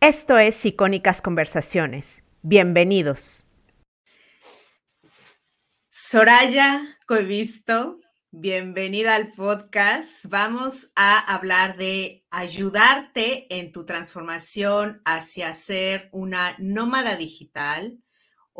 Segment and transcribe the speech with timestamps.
[0.00, 2.22] Esto es Icónicas Conversaciones.
[2.42, 3.44] Bienvenidos.
[5.88, 7.98] Soraya Coevisto,
[8.30, 10.26] bienvenida al podcast.
[10.26, 17.98] Vamos a hablar de ayudarte en tu transformación hacia ser una nómada digital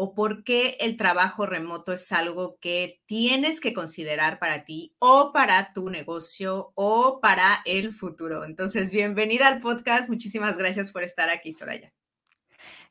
[0.01, 5.33] o por qué el trabajo remoto es algo que tienes que considerar para ti o
[5.35, 8.45] para tu negocio o para el futuro.
[8.45, 10.09] Entonces, bienvenida al podcast.
[10.09, 11.93] Muchísimas gracias por estar aquí, Soraya.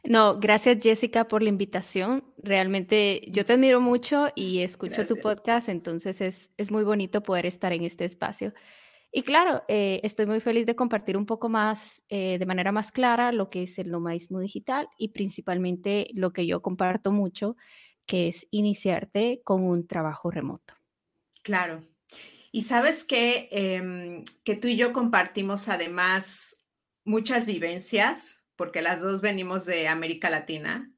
[0.03, 2.25] No, gracias Jessica por la invitación.
[2.43, 7.45] Realmente yo te admiro mucho y escucho tu podcast, entonces es, es muy bonito poder
[7.45, 8.53] estar en este espacio.
[9.17, 12.91] Y claro, eh, estoy muy feliz de compartir un poco más, eh, de manera más
[12.91, 17.55] clara, lo que es el nomadismo digital y principalmente lo que yo comparto mucho,
[18.05, 20.75] que es iniciarte con un trabajo remoto.
[21.41, 21.83] Claro.
[22.51, 26.63] Y sabes que, em, que tú y yo compartimos además
[27.03, 30.93] muchas vivencias, porque las dos venimos de América Latina,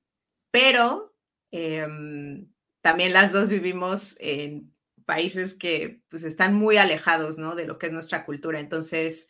[0.52, 1.16] pero
[1.52, 4.74] em, también las dos vivimos en
[5.10, 7.56] países que pues están muy alejados, ¿no?
[7.56, 8.60] De lo que es nuestra cultura.
[8.60, 9.28] Entonces,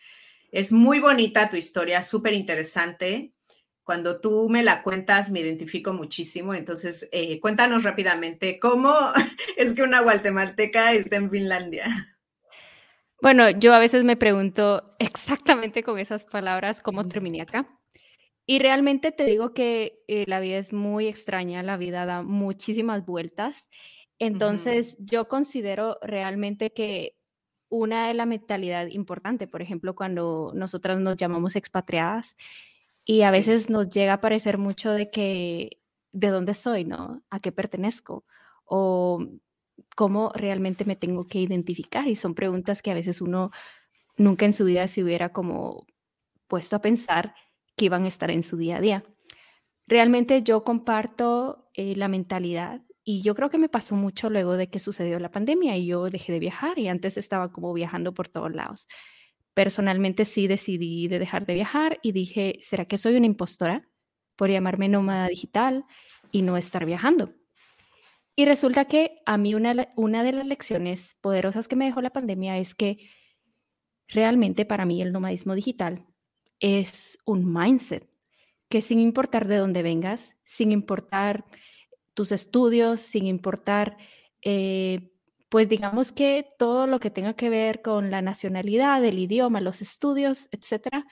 [0.52, 3.34] es muy bonita tu historia, súper interesante.
[3.86, 6.54] Cuando tú me la cuentas, me identifico muchísimo.
[6.54, 8.94] Entonces, eh, cuéntanos rápidamente cómo
[9.56, 11.86] es que una guatemalteca está en Finlandia.
[13.22, 17.70] Bueno, yo a veces me pregunto exactamente con esas palabras cómo terminé acá.
[18.46, 23.06] Y realmente te digo que eh, la vida es muy extraña, la vida da muchísimas
[23.06, 23.70] vueltas
[24.20, 27.16] entonces, yo considero realmente que
[27.70, 32.36] una de la mentalidad importante, por ejemplo, cuando nosotras nos llamamos expatriadas
[33.06, 35.82] y a veces nos llega a parecer mucho de que,
[36.12, 37.24] ¿de dónde soy, no?
[37.30, 38.26] ¿A qué pertenezco?
[38.66, 39.26] O
[39.96, 42.08] cómo realmente me tengo que identificar.
[42.08, 43.52] Y son preguntas que a veces uno
[44.18, 45.88] nunca en su vida se hubiera como
[46.48, 47.34] puesto a pensar
[47.78, 49.04] que iban a estar en su día a día.
[49.88, 52.82] Realmente yo comparto eh, la mentalidad
[53.12, 56.12] y yo creo que me pasó mucho luego de que sucedió la pandemia y yo
[56.12, 58.88] dejé de viajar y antes estaba como viajando por todos lados.
[59.56, 63.90] Personalmente sí decidí de dejar de viajar y dije, ¿será que soy una impostora
[64.36, 65.86] por llamarme nómada digital
[66.30, 67.34] y no estar viajando?
[68.36, 72.12] Y resulta que a mí una, una de las lecciones poderosas que me dejó la
[72.12, 73.10] pandemia es que
[74.08, 76.06] realmente para mí el nomadismo digital
[76.60, 78.08] es un mindset
[78.70, 81.46] que sin importar de dónde vengas, sin importar
[82.20, 83.96] tus estudios, sin importar,
[84.42, 85.10] eh,
[85.48, 89.82] pues digamos que todo lo que tenga que ver con la nacionalidad, el idioma, los
[89.82, 91.06] estudios, etcétera,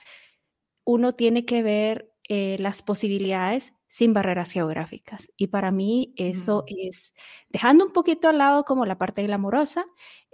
[0.84, 5.32] uno tiene que ver eh, las posibilidades sin barreras geográficas.
[5.38, 7.14] Y para mí eso es,
[7.48, 9.86] dejando un poquito al lado como la parte glamorosa,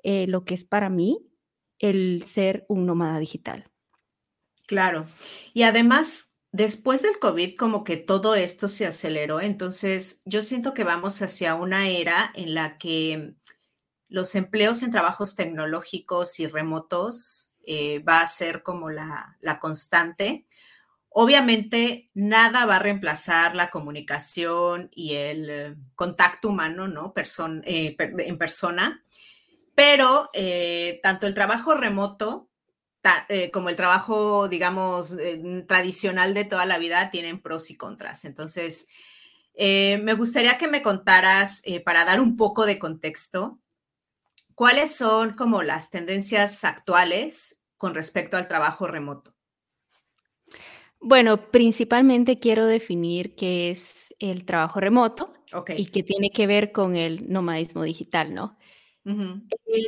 [0.03, 1.25] eh, lo que es para mí
[1.79, 3.71] el ser un nómada digital.
[4.67, 5.07] Claro.
[5.53, 10.85] Y además, Después del COVID, como que todo esto se aceleró, entonces yo siento que
[10.85, 13.35] vamos hacia una era en la que
[14.09, 20.47] los empleos en trabajos tecnológicos y remotos eh, va a ser como la, constante.
[21.09, 27.13] Obviamente, nada va a reemplazar la comunicación y el eh, contacto humano, ¿no?
[27.65, 29.05] Eh, en persona,
[29.75, 30.31] pero
[31.03, 32.49] tanto el trabajo remoto
[33.29, 38.25] eh, como el trabajo, digamos, eh, tradicional de toda la vida, tienen pros y contras.
[38.25, 38.89] Entonces,
[39.55, 43.59] eh, me gustaría que me contaras, para dar un poco de contexto,
[44.55, 49.35] cuáles son como las tendencias actuales con respecto al trabajo remoto.
[51.01, 55.35] Bueno, principalmente quiero definir qué es el trabajo remoto
[55.77, 58.57] y qué tiene que ver con el nomadismo digital, ¿no?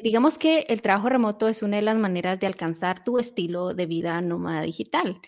[0.03, 3.87] Digamos que el trabajo remoto es una de las maneras de alcanzar tu estilo de
[3.87, 5.21] vida nómada digital,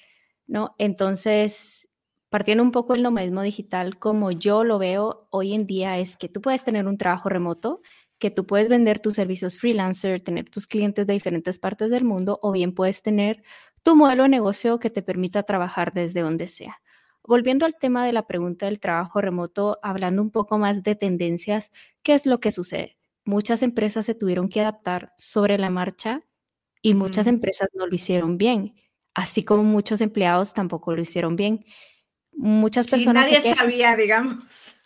[0.47, 0.75] ¿no?
[0.79, 1.89] Entonces,
[2.29, 6.29] partiendo un poco del nomadismo digital, como yo lo veo hoy en día, es que
[6.29, 7.81] tú puedes tener un trabajo remoto,
[8.19, 12.39] que tú puedes vender tus servicios freelancer, tener tus clientes de diferentes partes del mundo,
[12.43, 13.43] o bien puedes tener
[13.83, 16.81] tu modelo de negocio que te permita trabajar desde donde sea.
[17.25, 21.71] Volviendo al tema de la pregunta del trabajo remoto, hablando un poco más de tendencias,
[22.03, 22.98] ¿qué es lo que sucede?
[23.29, 26.23] Muchas empresas se tuvieron que adaptar sobre la marcha
[26.81, 28.75] y muchas empresas no lo hicieron bien,
[29.13, 31.67] así como muchos empleados tampoco lo hicieron bien.
[32.33, 33.31] Muchas personas...
[33.31, 34.77] nadie sabía, digamos.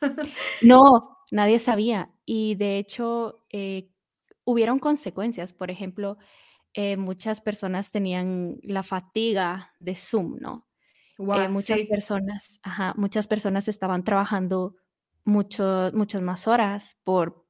[0.62, 2.10] no, nadie sabía.
[2.24, 3.90] Y de hecho, eh,
[4.44, 5.52] hubieron consecuencias.
[5.52, 6.18] Por ejemplo,
[6.74, 10.66] eh, muchas personas tenían la fatiga de Zoom, ¿no?
[11.16, 12.60] Eh, muchas personas,
[12.96, 14.74] muchas personas estaban trabajando
[15.24, 17.41] mucho, muchas más horas por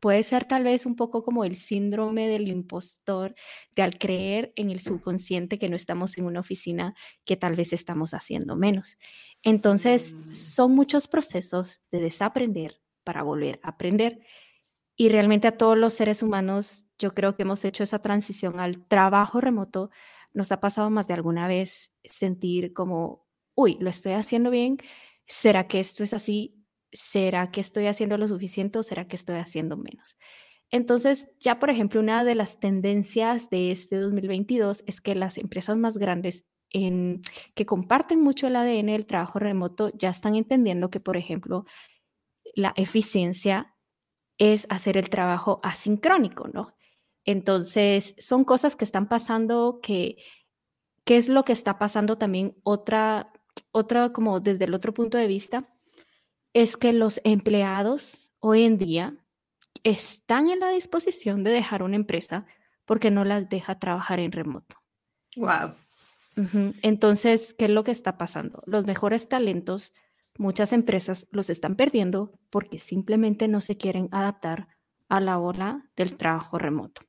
[0.00, 3.34] Puede ser tal vez un poco como el síndrome del impostor,
[3.74, 7.72] de al creer en el subconsciente que no estamos en una oficina, que tal vez
[7.72, 8.98] estamos haciendo menos.
[9.42, 10.32] Entonces, mm.
[10.32, 14.20] son muchos procesos de desaprender para volver a aprender.
[14.96, 18.84] Y realmente a todos los seres humanos, yo creo que hemos hecho esa transición al
[18.86, 19.90] trabajo remoto.
[20.32, 24.78] Nos ha pasado más de alguna vez sentir como, uy, lo estoy haciendo bien.
[25.26, 26.57] ¿Será que esto es así?
[26.92, 30.16] ¿Será que estoy haciendo lo suficiente o será que estoy haciendo menos?
[30.70, 35.76] Entonces, ya por ejemplo, una de las tendencias de este 2022 es que las empresas
[35.76, 41.16] más grandes que comparten mucho el ADN del trabajo remoto ya están entendiendo que, por
[41.16, 41.64] ejemplo,
[42.54, 43.74] la eficiencia
[44.36, 46.76] es hacer el trabajo asincrónico, ¿no?
[47.24, 50.16] Entonces, son cosas que están pasando que,
[51.04, 52.56] ¿qué es lo que está pasando también?
[52.62, 53.32] Otra,
[53.72, 55.74] otra como desde el otro punto de vista,
[56.62, 59.16] es que los empleados hoy en día
[59.84, 62.46] están en la disposición de dejar una empresa
[62.84, 64.76] porque no las deja trabajar en remoto.
[65.36, 65.74] Wow.
[66.82, 68.62] Entonces, ¿qué es lo que está pasando?
[68.66, 69.92] Los mejores talentos,
[70.36, 74.68] muchas empresas los están perdiendo porque simplemente no se quieren adaptar
[75.08, 77.02] a la ola del trabajo remoto.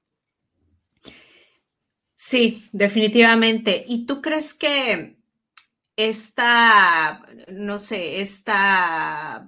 [2.13, 3.83] Sí, definitivamente.
[3.87, 5.18] ¿Y tú crees que
[5.99, 9.45] esta, no sé, esta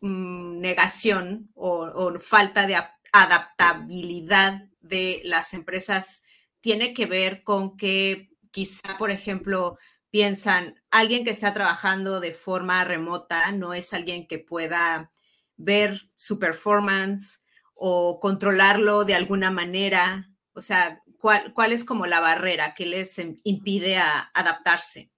[0.00, 2.76] mm, negación o, falta de
[3.10, 6.24] adaptabilidad de las empresas
[6.60, 9.78] tiene que ver con que quizá, por ejemplo,
[10.10, 15.10] piensan, alguien que está trabajando de forma remota no es alguien que pueda
[15.56, 20.30] ver su performance o controlarlo de alguna manera.
[20.52, 23.96] O sea, ¿cuál, cuál es como la barrera que les impide
[24.34, 25.10] adaptarse?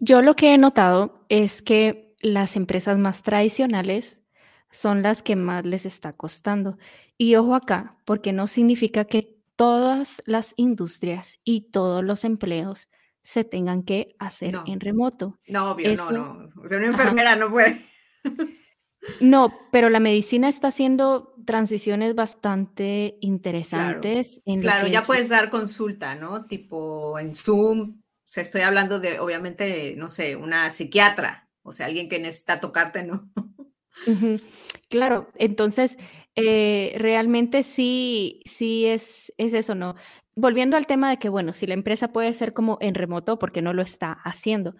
[0.00, 4.20] Yo lo que he notado es que las empresas más tradicionales
[4.70, 6.78] son las que más les está costando.
[7.18, 12.88] Y ojo acá, porque no significa que todas las industrias y todos los empleos
[13.22, 15.38] se tengan que hacer en remoto.
[15.48, 16.50] No, obvio, no, no.
[16.62, 17.84] O sea, una enfermera no puede.
[19.20, 24.40] No, pero la medicina está haciendo transiciones bastante interesantes.
[24.44, 26.44] Claro, claro ya puedes dar consulta, ¿no?
[26.46, 27.99] Tipo en Zoom,
[28.32, 33.02] sea, estoy hablando de, obviamente, no sé, una psiquiatra, o sea, alguien que necesita tocarte,
[33.02, 33.28] ¿no?
[34.88, 35.96] Claro, entonces,
[36.36, 39.96] eh, realmente sí, sí es, es eso, ¿no?
[40.36, 43.62] Volviendo al tema de que, bueno, si la empresa puede ser como en remoto, porque
[43.62, 44.76] no lo está haciendo,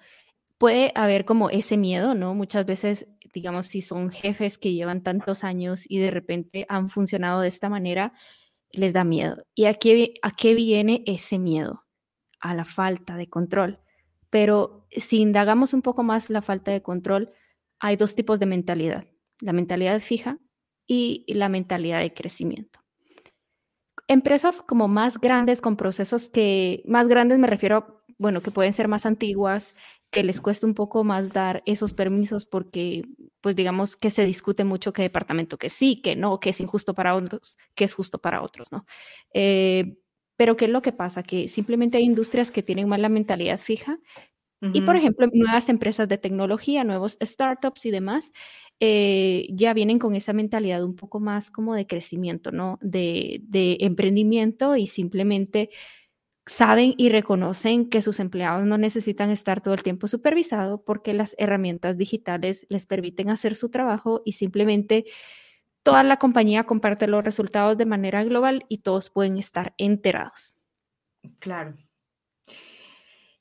[0.58, 2.35] puede haber como ese miedo, ¿no?
[2.35, 7.41] Muchas veces, digamos, si son jefes que llevan tantos años y de repente han funcionado
[7.41, 8.12] de esta manera,
[8.70, 9.44] les da miedo.
[9.55, 11.85] ¿Y a qué, a qué viene ese miedo?
[12.40, 13.78] A la falta de control.
[14.31, 17.32] Pero si indagamos un poco más la falta de control,
[17.78, 19.04] hay dos tipos de mentalidad,
[19.40, 20.38] la mentalidad fija
[20.87, 22.81] y la mentalidad de crecimiento.
[24.06, 28.88] Empresas como más grandes, con procesos que, más grandes me refiero, bueno, que pueden ser
[28.88, 29.75] más antiguas,
[30.10, 33.04] que les cuesta un poco más dar esos permisos porque,
[33.40, 36.94] pues digamos que se discute mucho qué departamento que sí, que no, que es injusto
[36.94, 38.84] para otros, que es justo para otros, ¿no?
[39.32, 40.00] Eh,
[40.40, 41.22] pero ¿qué es lo que pasa?
[41.22, 43.98] Que simplemente hay industrias que tienen más la mentalidad fija
[44.72, 48.32] y, por ejemplo, nuevas empresas de tecnología, nuevos startups y demás,
[48.81, 52.78] eh, ya vienen con esa mentalidad un poco más como de crecimiento, ¿no?
[52.81, 55.69] De, de, emprendimiento y simplemente
[56.46, 61.34] saben y reconocen que sus empleados no necesitan estar todo el tiempo supervisados porque las
[61.37, 65.04] herramientas digitales les permiten hacer su trabajo y simplemente
[65.82, 70.54] toda la compañía comparte los resultados de manera global y todos pueden estar enterados.
[71.38, 71.76] Claro.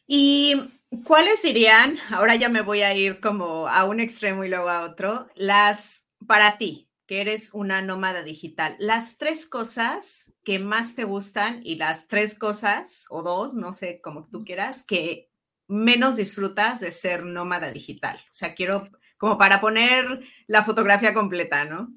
[0.07, 0.55] ¿Y
[1.03, 4.81] cuáles dirían, ahora ya me voy a ir como a un extremo y luego a
[4.81, 11.03] otro, las, para ti, que eres una nómada digital, las tres cosas que más te
[11.03, 15.29] gustan y las tres cosas, o dos, no sé, como tú quieras, que
[15.67, 18.17] menos disfrutas de ser nómada digital?
[18.17, 21.93] O sea, quiero como para poner la fotografía completa, ¿no?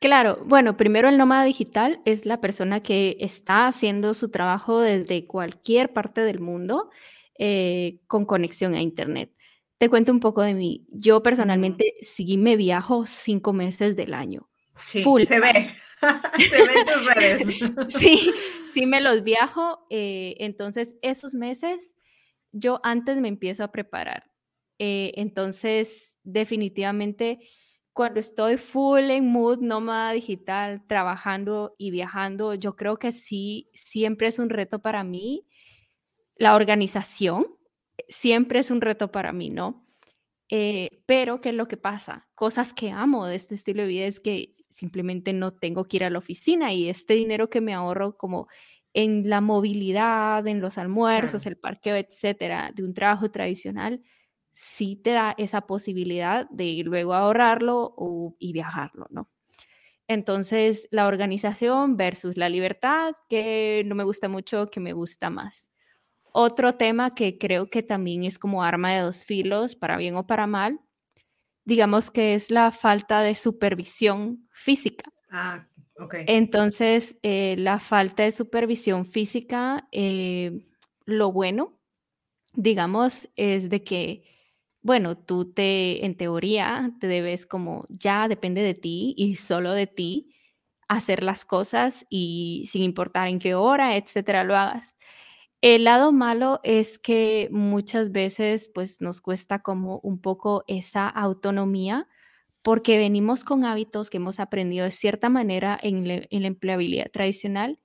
[0.00, 5.26] Claro, bueno, primero el nómada digital es la persona que está haciendo su trabajo desde
[5.26, 6.88] cualquier parte del mundo
[7.38, 9.30] eh, con conexión a Internet.
[9.76, 10.86] Te cuento un poco de mí.
[10.90, 14.48] Yo personalmente sí me viajo cinco meses del año.
[14.76, 15.70] Sí, se ve.
[16.48, 17.98] se ve en tus redes.
[17.98, 18.30] sí,
[18.72, 19.86] sí me los viajo.
[19.90, 21.94] Eh, entonces, esos meses
[22.52, 24.30] yo antes me empiezo a preparar.
[24.78, 27.40] Eh, entonces, definitivamente
[27.92, 34.28] cuando estoy full en mood nómada digital, trabajando y viajando, yo creo que sí, siempre
[34.28, 35.46] es un reto para mí.
[36.36, 37.46] La organización
[38.08, 39.86] siempre es un reto para mí, ¿no?
[40.50, 42.28] Eh, pero, ¿qué es lo que pasa?
[42.34, 46.04] Cosas que amo de este estilo de vida es que simplemente no tengo que ir
[46.04, 48.48] a la oficina y este dinero que me ahorro como
[48.94, 54.02] en la movilidad, en los almuerzos, el parqueo, etcétera, de un trabajo tradicional,
[54.60, 57.94] sí te da esa posibilidad de luego ahorrarlo
[58.38, 59.30] y viajarlo, ¿no?
[60.06, 65.70] Entonces, la organización versus la libertad, que no me gusta mucho, que me gusta más.
[66.32, 70.26] Otro tema que creo que también es como arma de dos filos, para bien o
[70.26, 70.78] para mal,
[71.64, 75.10] digamos que es la falta de supervisión física.
[75.30, 76.16] Ah, ok.
[76.26, 80.66] Entonces, eh, la falta de supervisión física, eh,
[81.06, 81.78] lo bueno,
[82.52, 84.39] digamos, es de que
[84.82, 89.86] bueno, tú te, en teoría, te debes como, ya depende de ti y solo de
[89.86, 90.34] ti
[90.88, 94.96] hacer las cosas y sin importar en qué hora, etcétera, lo hagas.
[95.62, 102.08] El lado malo es que muchas veces pues nos cuesta como un poco esa autonomía
[102.62, 107.78] porque venimos con hábitos que hemos aprendido de cierta manera en, en la empleabilidad tradicional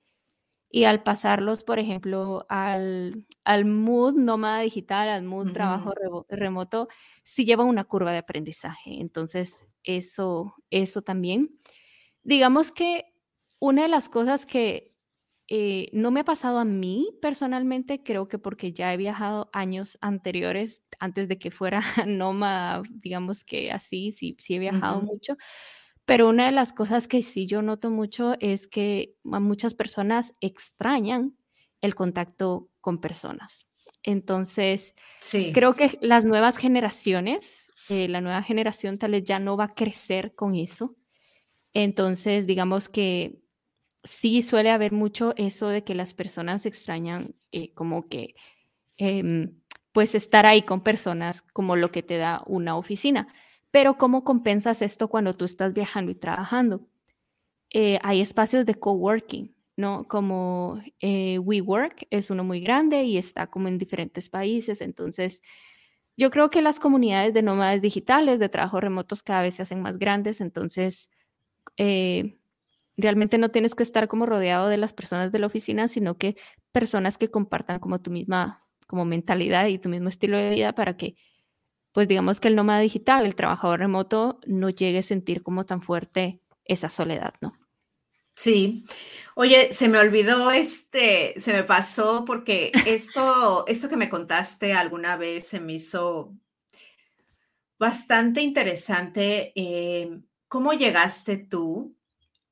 [0.76, 5.94] y al pasarlos, por ejemplo, al, al mood nómada digital, al mood trabajo
[6.28, 6.88] remoto,
[7.24, 9.00] sí lleva una curva de aprendizaje.
[9.00, 11.58] Entonces, eso, eso también.
[12.24, 13.06] Digamos que
[13.58, 14.94] una de las cosas que
[15.48, 19.96] eh, no me ha pasado a mí personalmente, creo que porque ya he viajado años
[20.02, 25.36] anteriores, antes de que fuera nómada, digamos que así, sí, sí he viajado mucho,
[26.06, 31.36] pero una de las cosas que sí yo noto mucho es que muchas personas extrañan
[31.82, 33.66] el contacto con personas.
[34.04, 34.94] Entonces,
[35.52, 39.74] creo que las nuevas generaciones, eh, la nueva generación tal vez ya no va a
[39.74, 40.94] crecer con eso.
[41.74, 43.40] Entonces, digamos que
[44.04, 48.34] sí suele haber mucho eso de que las personas extrañan eh, como que,
[48.98, 49.60] em,
[49.92, 53.28] pues, estar ahí con personas como lo que te da una oficina.
[53.76, 56.88] Pero ¿cómo compensas esto cuando tú estás viajando y trabajando?
[57.70, 60.08] Eh, hay espacios de coworking, ¿no?
[60.08, 64.80] Como eh, WeWork es uno muy grande y está como en diferentes países.
[64.80, 65.42] Entonces,
[66.16, 69.82] yo creo que las comunidades de nómadas digitales, de trabajo remotos, cada vez se hacen
[69.82, 70.40] más grandes.
[70.40, 71.10] Entonces,
[71.76, 72.38] eh,
[72.96, 76.36] realmente no tienes que estar como rodeado de las personas de la oficina, sino que
[76.72, 80.96] personas que compartan como tu misma como mentalidad y tu mismo estilo de vida para
[80.96, 81.16] que
[81.96, 85.80] pues digamos que el nómada digital, el trabajador remoto, no llegue a sentir como tan
[85.80, 87.54] fuerte esa soledad, ¿no?
[88.34, 88.84] Sí.
[89.34, 95.16] Oye, se me olvidó este, se me pasó porque esto, esto que me contaste alguna
[95.16, 96.34] vez se me hizo
[97.78, 99.52] bastante interesante.
[99.54, 101.96] Eh, ¿Cómo llegaste tú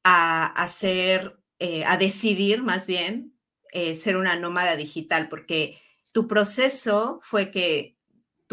[0.05, 3.39] a hacer, eh, a decidir más bien
[3.73, 5.29] eh, ser una nómada digital?
[5.29, 5.83] Porque
[6.13, 7.94] tu proceso fue que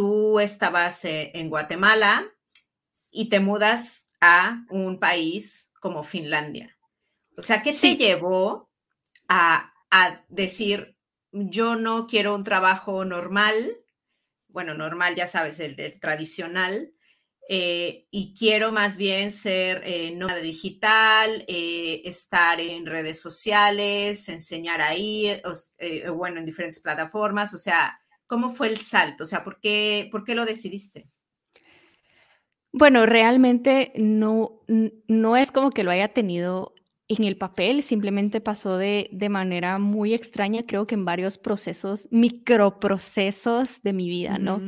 [0.02, 2.28] tú estabas eh, en Guatemala
[3.12, 6.76] y te mudas a un país como Finlandia.
[7.38, 8.72] O sea, ¿qué te llevó
[9.30, 9.72] a,
[10.28, 10.98] decir,
[11.32, 13.78] yo no quiero un trabajo normal,
[14.48, 16.96] bueno, normal ya sabes, el, tradicional,
[17.48, 25.40] eh, y quiero más bien ser eh, nómada digital, estar en redes sociales, enseñar ahí,
[26.12, 28.01] bueno, en diferentes plataformas, o sea,
[28.32, 29.26] ¿Cómo fue el salto?
[29.26, 31.10] O sea, ¿por qué, por qué lo decidiste?
[32.72, 36.74] Bueno, realmente no, no es como que lo haya tenido
[37.10, 42.08] en el papel, simplemente pasó de, de manera muy extraña, creo que en varios procesos,
[42.10, 44.62] microprocesos de mi vida, ¿no?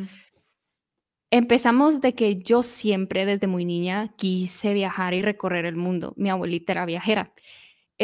[1.32, 6.13] Empezamos de que yo siempre desde muy niña quise viajar y recorrer el mundo.
[6.17, 7.34] Mi abuelita era viajera.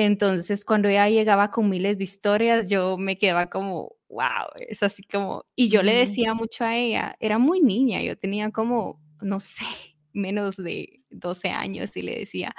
[0.01, 5.03] Entonces, cuando ella llegaba con miles de historias, yo me quedaba como, wow, es así
[5.03, 9.41] como, y yo le decía mucho a ella, era muy niña, yo tenía como, no
[9.41, 9.65] sé,
[10.13, 12.53] menos de 12 años y le decía,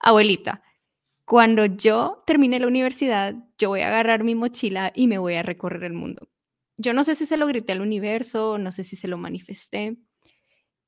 [0.00, 0.64] abuelita,
[1.24, 5.44] cuando yo termine la universidad, yo voy a agarrar mi mochila y me voy a
[5.44, 6.28] recorrer el mundo.
[6.76, 9.96] Yo no sé si se lo grité al universo, no sé si se lo manifesté.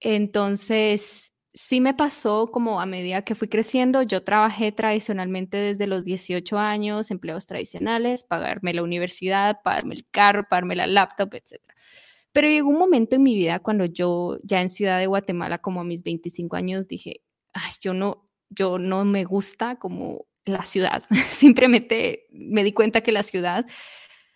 [0.00, 6.04] Entonces, sí me pasó como a medida que fui creciendo, yo trabajé tradicionalmente desde los
[6.04, 11.60] 18 años, empleos tradicionales, pagarme la universidad, pagarme el carro, pagarme la laptop, etc.
[12.32, 15.80] Pero llegó un momento en mi vida cuando yo ya en Ciudad de Guatemala, como
[15.80, 21.04] a mis 25 años, dije, ay, yo no, yo no me gusta como la ciudad.
[21.30, 23.66] Simplemente me di cuenta que la ciudad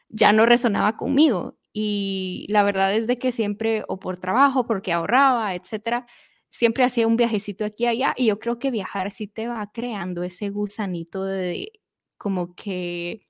[0.08, 1.58] ya no resonaba conmigo.
[1.72, 6.06] Y la verdad es de que siempre, o por trabajo, porque ahorraba, etcétera,
[6.54, 9.68] siempre hacía un viajecito aquí y allá y yo creo que viajar sí te va
[9.72, 11.72] creando ese gusanito de
[12.16, 13.26] como que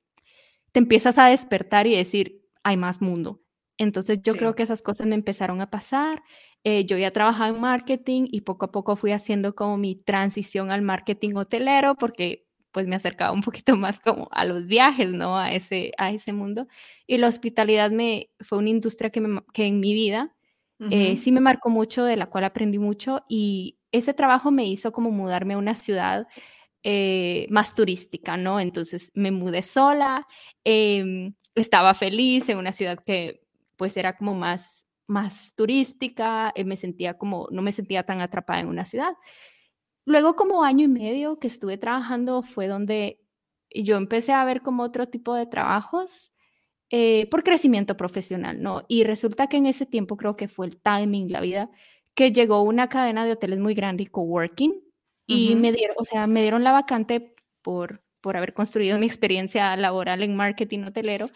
[0.73, 3.40] te empiezas a despertar y decir, hay más mundo.
[3.78, 6.23] Entonces yo creo que esas cosas me empezaron a pasar.
[6.64, 10.71] Eh, yo ya trabajaba en marketing y poco a poco fui haciendo como mi transición
[10.71, 15.38] al marketing hotelero porque pues me acercaba un poquito más como a los viajes, ¿no?
[15.38, 16.69] A ese, a ese mundo.
[17.07, 19.23] Y la hospitalidad me, fue una industria que,
[19.54, 20.35] que en mi vida
[20.90, 24.93] eh, sí me marcó mucho, de la cual aprendí mucho y ese trabajo me hizo
[24.93, 26.26] como mudarme a una ciudad
[26.83, 28.61] eh, más turística, ¿no?
[28.61, 30.26] Entonces me mudé sola,
[30.64, 33.40] em, estaba feliz en una ciudad que
[33.76, 38.61] pues era como más, más turística, eh, me sentía como, no me sentía tan atrapada
[38.61, 39.14] en una ciudad.
[40.04, 43.21] Luego como año y medio que estuve trabajando fue donde
[43.71, 46.34] yo empecé a ver como otro tipo de trabajos
[46.96, 48.84] eh, por crecimiento profesional, ¿no?
[48.86, 51.68] Y resulta que en ese tiempo creo que fue el timing, la vida,
[52.14, 54.80] que llegó una cadena de hoteles muy grande y coworking
[55.26, 59.76] y me dieron, o sea, me dieron la vacante por, por haber construido mi experiencia
[59.76, 61.30] laboral en marketing hotelero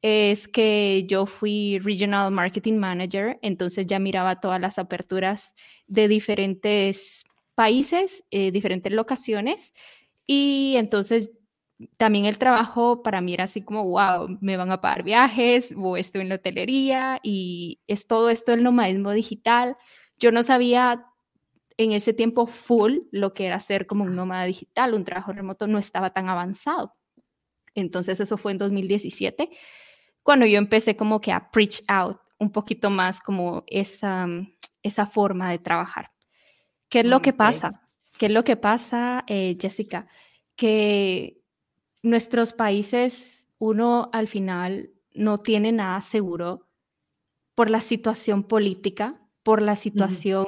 [0.00, 5.56] es que yo fui Regional Marketing Manager, entonces ya miraba todas las aperturas
[5.88, 7.24] de diferentes
[7.56, 9.72] países, eh, diferentes locaciones,
[10.24, 11.32] y entonces
[11.96, 15.96] también el trabajo para mí era así como, wow, me van a pagar viajes, o
[15.96, 19.76] estoy en la hotelería, y es todo esto el nomadismo digital.
[20.18, 21.06] Yo no sabía
[21.76, 25.66] en ese tiempo full lo que era ser como un nómada digital, un trabajo remoto
[25.66, 26.94] no estaba tan avanzado.
[27.74, 29.50] Entonces eso fue en 2017
[30.22, 34.26] cuando yo empecé como que a preach out un poquito más como esa,
[34.82, 36.12] esa forma de trabajar.
[36.88, 37.82] ¿Qué es lo que pasa?
[38.18, 40.06] ¿Qué es lo que pasa, eh, Jessica?
[40.56, 41.43] Que
[42.04, 46.68] nuestros países, uno al final no tiene nada seguro
[47.54, 50.46] por la situación política, por la situación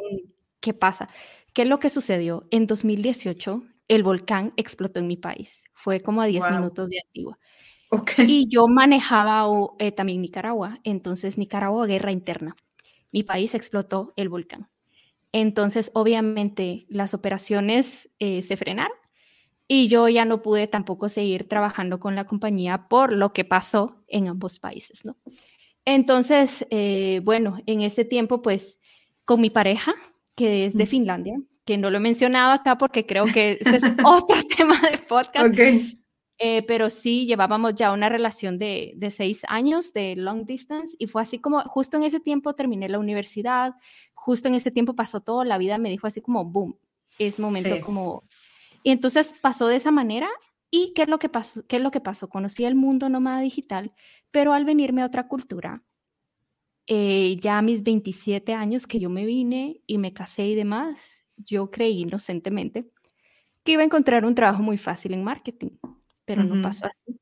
[0.60, 1.06] que pasa.
[1.54, 2.46] ¿Qué es lo que sucedió?
[2.50, 5.62] En 2018, el volcán explotó en mi país.
[5.72, 7.38] Fue como a 10 minutos de Antigua.
[8.18, 9.46] Y yo manejaba
[9.78, 12.54] eh, también Nicaragua, entonces Nicaragua, guerra interna.
[13.12, 14.68] Mi país explotó el volcán.
[15.32, 18.96] Entonces, obviamente, las operaciones eh, se frenaron
[19.68, 23.98] y yo ya no pude tampoco seguir trabajando con la compañía por lo que pasó
[24.06, 25.16] en ambos países, ¿no?
[25.84, 28.78] Entonces, eh, bueno, en ese tiempo, pues,
[29.24, 29.94] con mi pareja,
[30.34, 33.82] que es de Finlandia, que no lo he mencionado acá porque creo que ese es
[34.04, 35.52] otro tema de podcast.
[35.52, 36.00] Okay.
[36.38, 41.06] Eh, pero sí llevábamos ya una relación de, de, seis años de long distance y
[41.06, 43.74] fue así como, justo en ese tiempo terminé la universidad,
[44.12, 46.76] justo en ese tiempo pasó todo, la vida me dijo así como, boom,
[47.18, 48.24] es momento como...
[48.86, 50.28] Y entonces pasó de esa manera
[50.70, 51.66] y ¿qué es lo que pasó?
[51.66, 52.28] ¿Qué es lo que pasó?
[52.28, 53.92] Conocí el mundo nómada digital,
[54.30, 55.82] pero al venirme a otra cultura,
[56.86, 61.24] eh, ya a mis 27 años que yo me vine y me casé y demás,
[61.36, 62.88] yo creí inocentemente
[63.64, 65.70] que iba a encontrar un trabajo muy fácil en marketing
[66.24, 67.18] pero no pasó así.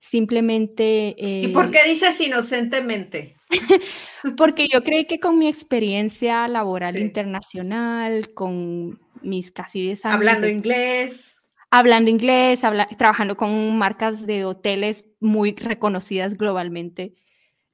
[0.00, 1.14] Simplemente...
[1.16, 3.36] ¿Y por eh, qué dices inocentemente?
[4.36, 10.16] porque yo creí que con mi experiencia laboral internacional, con mis casi 10 años...
[10.16, 11.38] Hablando inglés.
[11.70, 12.60] Hablando inglés,
[12.96, 17.14] trabajando con marcas de hoteles muy reconocidas globalmente,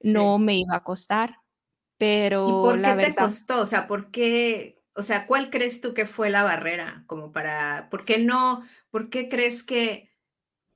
[0.00, 1.38] no me iba a costar.
[1.96, 3.60] Pero ¿Y por qué te costó?
[3.60, 4.82] O sea, ¿por qué?
[4.94, 7.04] O sea, ¿cuál crees tú que fue la barrera?
[7.06, 8.64] Como para, ¿por qué no?
[8.90, 10.10] ¿Por qué crees que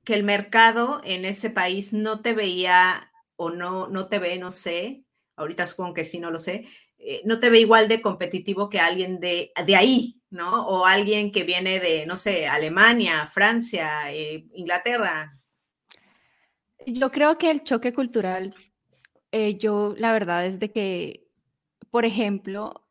[0.09, 4.51] que el mercado en ese país no te veía o no, no te ve, no
[4.51, 5.05] sé,
[5.37, 6.67] ahorita supongo que sí, no lo sé,
[6.99, 10.67] eh, no te ve igual de competitivo que alguien de, de ahí, ¿no?
[10.67, 15.39] O alguien que viene de, no sé, Alemania, Francia, eh, Inglaterra.
[16.87, 18.55] Yo creo que el choque cultural,
[19.31, 21.29] eh, yo la verdad es de que,
[21.91, 22.89] por ejemplo,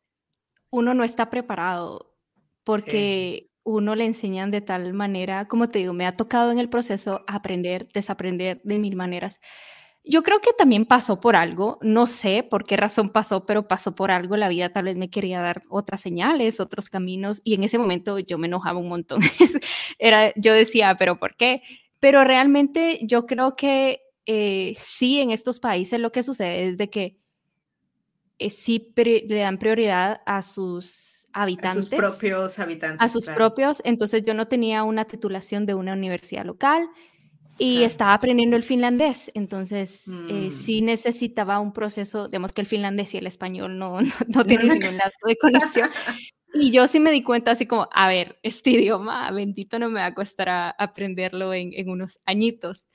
[0.70, 2.16] uno no está preparado
[2.64, 6.70] porque uno le enseñan de tal manera, como te digo, me ha tocado en el
[6.70, 9.40] proceso aprender, desaprender de mil maneras.
[10.10, 13.94] Yo creo que también pasó por algo, no sé por qué razón pasó, pero pasó
[13.94, 17.62] por algo, la vida tal vez me quería dar otras señales, otros caminos, y en
[17.62, 19.20] ese momento yo me enojaba un montón.
[19.98, 21.60] Era, yo decía, pero ¿por qué?
[22.00, 26.88] Pero realmente yo creo que eh, sí, en estos países lo que sucede es de
[26.88, 27.18] que
[28.38, 31.78] eh, sí le dan prioridad a sus habitantes.
[31.78, 33.00] A sus propios habitantes.
[33.00, 33.82] A sus propios.
[33.84, 36.88] Entonces yo no tenía una titulación de una universidad local
[37.58, 39.30] y estaba aprendiendo el finlandés.
[39.34, 40.84] Entonces eh, sí mm.
[40.84, 45.18] necesitaba un proceso, digamos que el finlandés y el español no, no, tienen ningún lazo
[45.26, 45.90] de conexión.
[46.54, 50.00] Y yo sí me di cuenta así como, a ver, este idioma bendito no me
[50.00, 52.86] va a costar aprenderlo en, en unos añitos.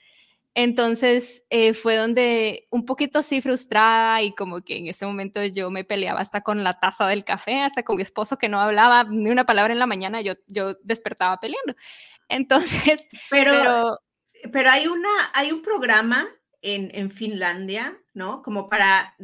[0.56, 5.72] Entonces eh, fue donde un poquito así frustrada y como que en ese momento yo
[5.72, 9.04] me peleaba hasta con la taza del café, hasta con mi esposo que no hablaba
[9.06, 11.76] ni una palabra en la mañana, yo, yo despertaba peleando.
[12.30, 14.00] Entonces, pero, pero,
[14.70, 16.28] hay, una, hay un programa
[16.62, 18.42] en, Finlandia, ¿no?
[18.42, 19.16] Como para,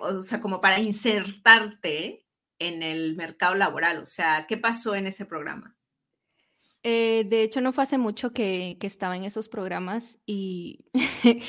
[0.00, 2.26] o sea, como para insertarte
[2.58, 3.98] en el mercado laboral.
[3.98, 5.76] O sea, ¿qué pasó en ese programa?
[6.82, 10.84] Eh, de hecho, no fue hace mucho que, estaba en esos programas y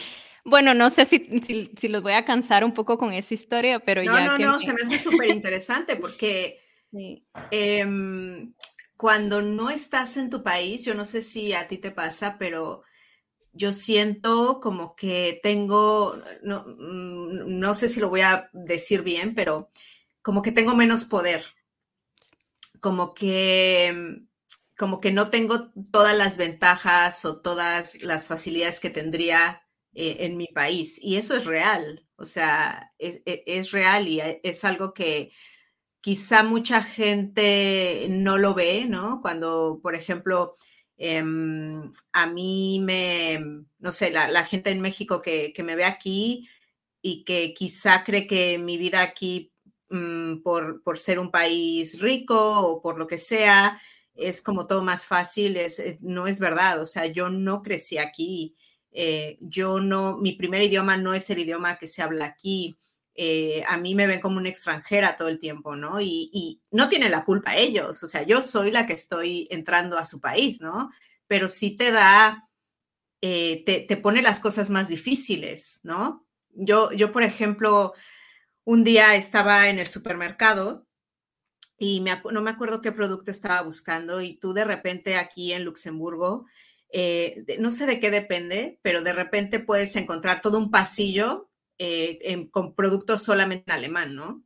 [0.45, 4.01] bueno, no sé si, si, los voy a cansar un poco con esa historia, pero
[4.01, 4.25] no, ya...
[4.25, 6.61] No, no, no, se me hace súper interesante porque
[7.51, 8.53] em,
[9.05, 12.81] cuando no estás en tu país, yo no sé si a ti te pasa, pero
[13.53, 19.69] yo siento como que tengo, no, mm, sé si lo voy a decir bien, pero
[20.23, 21.45] como que tengo menos poder,
[22.79, 24.23] como que,
[24.75, 29.61] como que no tengo todas las ventajas o todas las facilidades que tendría
[29.93, 30.97] eh, en mi país.
[30.99, 35.31] Y eso es real, o sea, es, e, es real y es algo que
[36.05, 39.21] quizá mucha gente no lo ve, ¿no?
[39.21, 40.55] Cuando, por ejemplo,
[40.97, 43.39] Em, a mí me,
[43.79, 46.47] no sé, la, gente en México que, me ve aquí
[47.01, 49.53] y que quizá cree que mi vida aquí,
[49.89, 53.81] mm, por, ser un país rico o por lo que sea,
[54.15, 56.81] es como todo más fácil, es, eh, no es verdad.
[56.81, 58.55] O sea, yo no crecí aquí.
[58.91, 62.77] Eh, yo no, mi primer idioma no es el idioma que se habla aquí.
[63.17, 66.01] Eh, a mí me ven como una extranjera todo el tiempo, ¿no?
[66.01, 70.03] Y, no tienen la culpa ellos, o sea, yo soy la que estoy entrando a
[70.03, 70.91] su país, ¿no?
[71.27, 72.49] Pero sí te da,
[73.21, 76.27] eh, te, pone las cosas más difíciles, ¿no?
[76.49, 77.93] Yo, yo, por ejemplo,
[78.65, 80.85] un día estaba en el supermercado
[81.77, 86.45] y no me acuerdo qué producto estaba buscando y tú de repente aquí en Luxemburgo,
[86.89, 92.49] eh, no sé de qué depende, pero de repente puedes encontrar todo un pasillo eh,
[92.51, 94.43] con productos solamente en alemán, ¿no?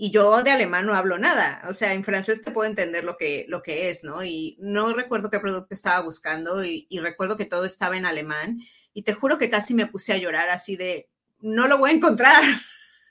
[0.00, 3.16] Y yo de alemán no hablo nada, o sea, en francés te puedo entender lo
[3.16, 4.22] que, lo que es, ¿no?
[4.24, 8.60] Y no recuerdo qué producto estaba buscando y, recuerdo que todo estaba en alemán
[8.94, 11.08] y te juro que casi me puse a llorar así de,
[11.40, 12.44] no lo voy a encontrar.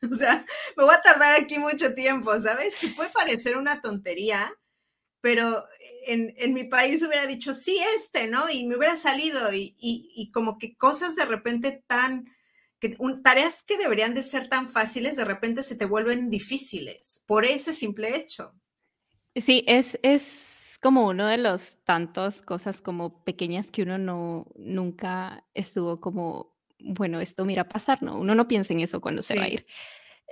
[0.12, 0.46] o sea,
[0.78, 2.78] me voy a tardar aquí mucho tiempo, ¿sabes?
[2.78, 4.54] Que puede parecer una tontería,
[5.20, 5.66] pero
[6.06, 8.50] en, en, mi país hubiera dicho, sí, este, ¿no?
[8.50, 12.34] Y me hubiera salido y, y, y como que cosas de repente tan
[12.80, 17.46] que tareas que deberían de ser tan fáciles de repente se te vuelven difíciles por
[17.46, 18.54] ese simple hecho.
[19.36, 25.46] Sí, es, es como uno de los tantos cosas como pequeñas que uno no nunca
[25.54, 28.18] estuvo como, bueno, esto mira pasar, ¿no?
[28.18, 29.66] Uno no piensa en eso cuando se va a ir.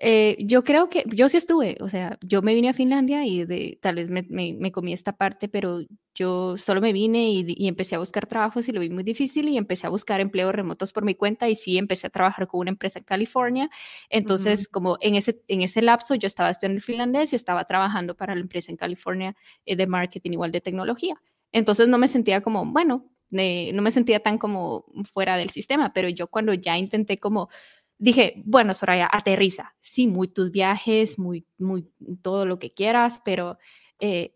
[0.01, 3.45] Eh, yo creo que yo sí estuve, o sea, yo me vine a Finlandia y
[3.45, 5.79] de, tal vez me, me, comí esta parte, pero
[6.13, 9.57] yo solo me vine y, empecé a buscar trabajos y lo vi muy difícil y
[9.57, 12.71] empecé a buscar empleos remotos por mi cuenta y sí empecé a trabajar con una
[12.71, 13.69] empresa en California.
[14.09, 18.15] Entonces, como en ese, en ese lapso yo estaba estudiando el finlandés y estaba trabajando
[18.15, 21.15] para la empresa en California eh, de marketing igual de tecnología.
[21.53, 26.09] Entonces no me sentía como, bueno, no me sentía tan como fuera del sistema, pero
[26.09, 27.49] yo cuando ya intenté como
[27.97, 29.75] dije, bueno, Soraya, aterriza.
[29.79, 31.89] Sí, muy tus viajes, muy, muy
[32.21, 33.57] todo lo que quieras, pero
[33.99, 34.35] eh,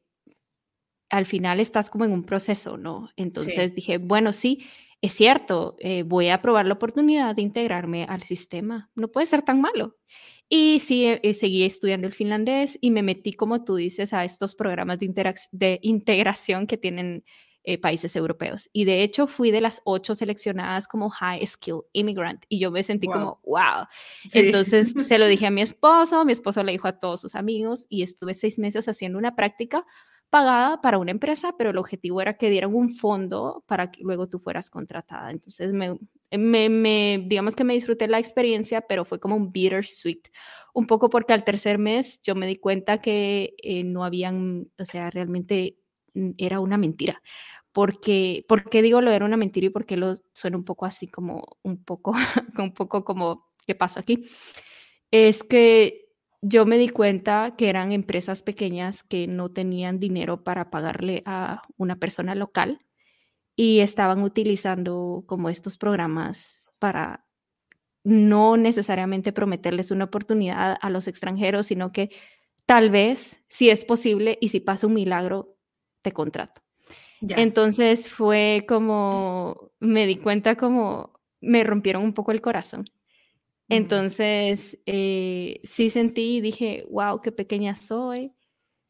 [1.10, 3.10] al final estás como en un proceso, ¿no?
[3.16, 4.66] Entonces dije, bueno, sí,
[5.02, 8.90] es cierto, eh, voy a probar la oportunidad de integrarme al sistema.
[8.96, 9.98] No puede ser tan malo.
[10.50, 14.56] Y sí, eh, seguí estudiando el finlandés y me metí, como tú dices, a estos
[14.56, 17.24] programas de, de integración que tienen
[17.70, 18.68] eh, países europeos.
[18.74, 22.82] Y de hecho fui de las ocho seleccionadas como High Skill Immigrant y yo me
[22.82, 23.86] sentí como, wow.
[24.34, 27.86] Entonces se lo dije a mi esposo, mi esposo le dijo a todos sus amigos
[27.88, 29.86] y estuve seis meses haciendo una práctica
[30.32, 34.28] pagada para una empresa, pero el objetivo era que dieran un fondo para que luego
[34.28, 35.30] tú fueras contratada.
[35.30, 36.00] Entonces, me,
[36.32, 40.32] me, digamos que me disfruté la experiencia, pero fue como un bittersweet,
[40.74, 44.86] un poco porque al tercer mes yo me di cuenta que eh, no habían, o
[44.86, 45.78] sea, realmente
[46.16, 47.22] mm, era una mentira
[47.72, 50.86] porque, ¿por qué digo lo era una mentira y por qué lo suena un poco
[50.86, 52.14] así como, un poco,
[52.58, 54.30] un poco como, ¿qué pasa aquí?
[55.12, 56.10] Es que
[56.42, 61.62] yo me di cuenta que eran empresas pequeñas que no tenían dinero para pagarle a
[61.78, 62.80] una persona local
[63.56, 67.26] y estaban utilizando como estos programas para
[68.06, 72.10] no necesariamente prometerles una oportunidad a los extranjeros, sino que
[72.66, 75.58] tal vez, si es posible y si pasa un milagro,
[76.02, 76.62] te contrato.
[77.22, 82.86] Entonces fue como, me di cuenta como me rompieron un poco el corazón.
[83.70, 88.34] Entonces, eh, sí sentí y dije, wow, qué pequeña soy,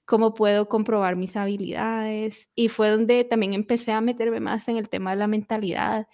[0.05, 2.49] cómo puedo comprobar mis habilidades.
[2.55, 6.07] Y fue donde también empecé a meterme más en el tema de la mentalidad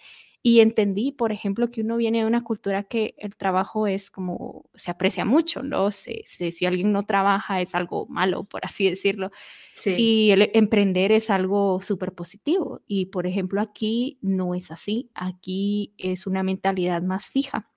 [0.46, 4.70] Y entendí, por ejemplo, que uno viene de una cultura que el trabajo es como,
[4.76, 5.90] se aprecia mucho, ¿no?
[5.90, 9.32] Se, si alguien no trabaja es algo malo, por así decirlo.
[9.84, 12.80] Y el emprender es algo súper positivo.
[12.86, 15.10] Y, por ejemplo, aquí no es así.
[15.16, 17.68] Aquí es una mentalidad más fija.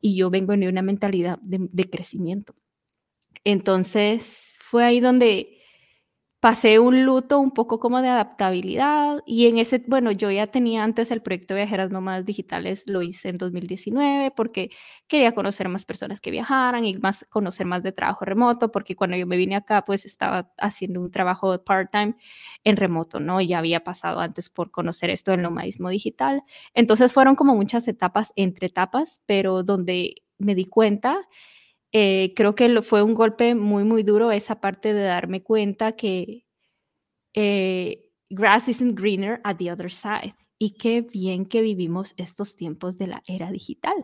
[0.00, 2.54] Y yo vengo de una mentalidad de crecimiento.
[3.42, 5.53] Entonces, fue ahí donde
[6.44, 10.84] pasé un luto un poco como de adaptabilidad y en ese, bueno, yo ya tenía
[10.84, 14.68] antes el proyecto Viajeras Nómadas Digitales, lo hice en 2019 porque
[15.06, 19.16] quería conocer más personas que viajaran y más conocer más de trabajo remoto, porque cuando
[19.16, 22.14] yo me vine acá, pues estaba haciendo un trabajo part-time
[22.62, 23.40] en remoto, ¿no?
[23.40, 26.42] Ya había pasado antes por conocer esto del nomadismo digital.
[26.74, 31.26] Entonces fueron como muchas etapas entre etapas, pero donde me di cuenta
[31.96, 36.44] eh, creo que fue un golpe muy, muy duro esa parte de darme cuenta que
[37.34, 40.34] eh, grass isn't greener at the other side.
[40.58, 43.94] Y qué bien que vivimos estos tiempos de la era digital.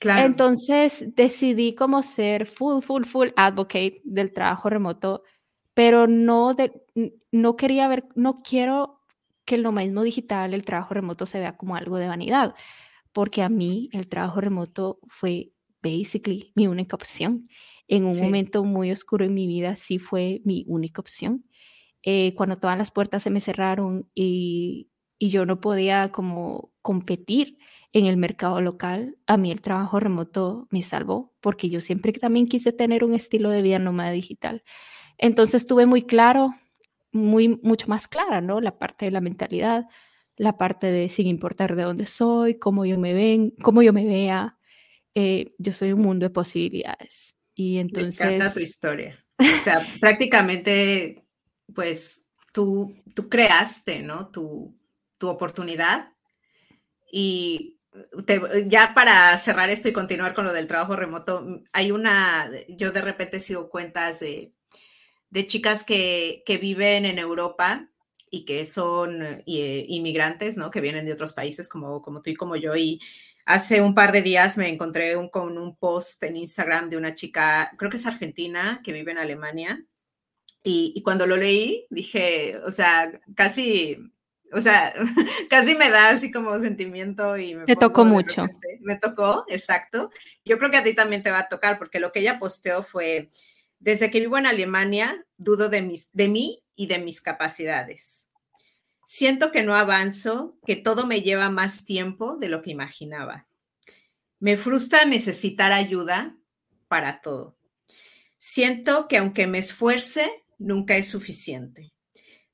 [0.00, 0.26] Claro.
[0.26, 5.22] Entonces decidí como ser full, full, full advocate del trabajo remoto,
[5.72, 6.82] pero no, de,
[7.30, 9.02] no quería ver, no quiero
[9.44, 12.56] que el nomadismo digital, el trabajo remoto se vea como algo de vanidad,
[13.12, 17.48] porque a mí el trabajo remoto fue basically mi única opción.
[17.88, 21.44] En un momento muy oscuro en mi vida sí fue mi única opción.
[22.02, 27.58] Eh, cuando todas las puertas se me cerraron y, y yo no podía como competir
[27.92, 32.46] en el mercado local, a mí el trabajo remoto me salvó porque yo siempre también
[32.46, 34.62] quise tener un estilo de vida nómada digital.
[35.18, 36.54] Entonces tuve muy claro,
[37.12, 38.60] muy, mucho más clara, ¿no?
[38.60, 39.86] La parte de la mentalidad,
[40.36, 44.04] la parte de sin importar de dónde soy, cómo yo me ven, cómo yo me
[44.04, 44.56] vea,
[45.14, 47.36] eh, yo soy un mundo de posibilidades.
[47.54, 48.20] Y entonces...
[48.20, 49.24] Me encanta tu historia.
[49.38, 51.24] O sea, prácticamente,
[51.74, 54.30] pues tú, tú creaste, ¿no?
[54.30, 54.76] Tu,
[55.18, 56.12] tu oportunidad.
[57.12, 57.80] Y
[58.66, 63.00] ya para cerrar esto y continuar con lo del trabajo remoto, hay una, yo de
[63.00, 64.54] repente sigo cuentas de,
[65.30, 67.88] de chicas que, que, viven en Europa
[68.30, 70.70] y que son eh, inmigrantes, ¿no?
[70.70, 73.00] Que vienen de otros países como, como tú y como yo y
[73.46, 77.72] Hace un par de días me encontré con un post en Instagram de una chica,
[77.76, 79.84] creo que es argentina, que vive en Alemania.
[80.62, 83.96] Y, cuando lo leí, dije, o sea, casi,
[84.52, 84.92] o sea,
[85.50, 87.64] casi me da así como sentimiento y me...
[87.64, 88.46] Te tocó mucho.
[88.80, 90.10] me tocó, exacto.
[90.44, 92.82] Yo creo que a ti también te va a tocar, porque lo que ella posteó
[92.82, 93.30] fue,
[93.78, 98.29] desde que vivo en Alemania, dudo de, mis, de mí y de mis capacidades.
[99.12, 103.48] Siento que no avanzo, que todo me lleva más tiempo de lo que imaginaba.
[104.38, 106.36] Me frustra necesitar ayuda
[106.86, 107.58] para todo.
[108.38, 111.92] Siento que aunque me esfuerce, nunca es suficiente.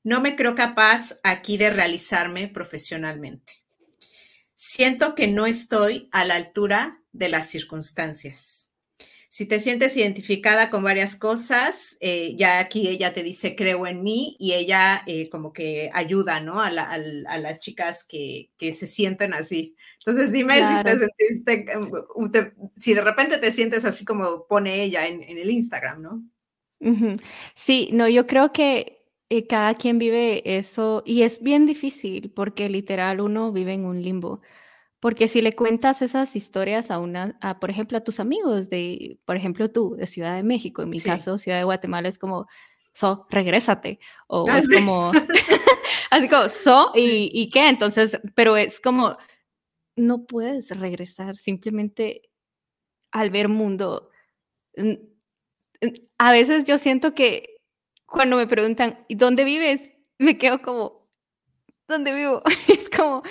[0.03, 3.63] No me creo capaz aquí de realizarme profesionalmente.
[4.55, 8.66] Siento que no estoy a la altura de las circunstancias.
[9.37, 14.01] Si te sientes identificada con varias cosas, eh, ya aquí ella te dice creo en
[14.01, 16.59] mí y ella eh, como que ayuda, ¿no?
[16.59, 19.75] A, las chicas que, se sienten así.
[19.99, 21.65] Entonces dime si te sentiste,
[22.77, 26.23] si de repente te sientes así como pone ella en, el Instagram, ¿no?
[27.53, 32.69] Sí, no, yo creo que eh, cada quien vive eso y es bien difícil porque
[32.69, 34.41] literal uno vive en un limbo.
[34.99, 39.19] Porque si le cuentas esas historias a una, a, por ejemplo, a tus amigos de,
[39.25, 42.47] por ejemplo, tú, de Ciudad de México, en mi caso, Ciudad de Guatemala, es como,
[42.93, 43.99] so, regrésate.
[44.27, 45.11] O ah, es como,
[46.09, 47.69] así como, so, ¿y, ¿y qué?
[47.69, 49.17] Entonces, pero es como,
[49.95, 52.29] no puedes regresar simplemente
[53.11, 54.09] al ver mundo.
[56.17, 57.57] A veces yo siento que
[58.05, 59.81] cuando me preguntan, ¿y dónde vives?
[60.17, 61.07] Me quedo como,
[61.87, 62.41] ¿dónde vivo?
[62.67, 63.23] es como,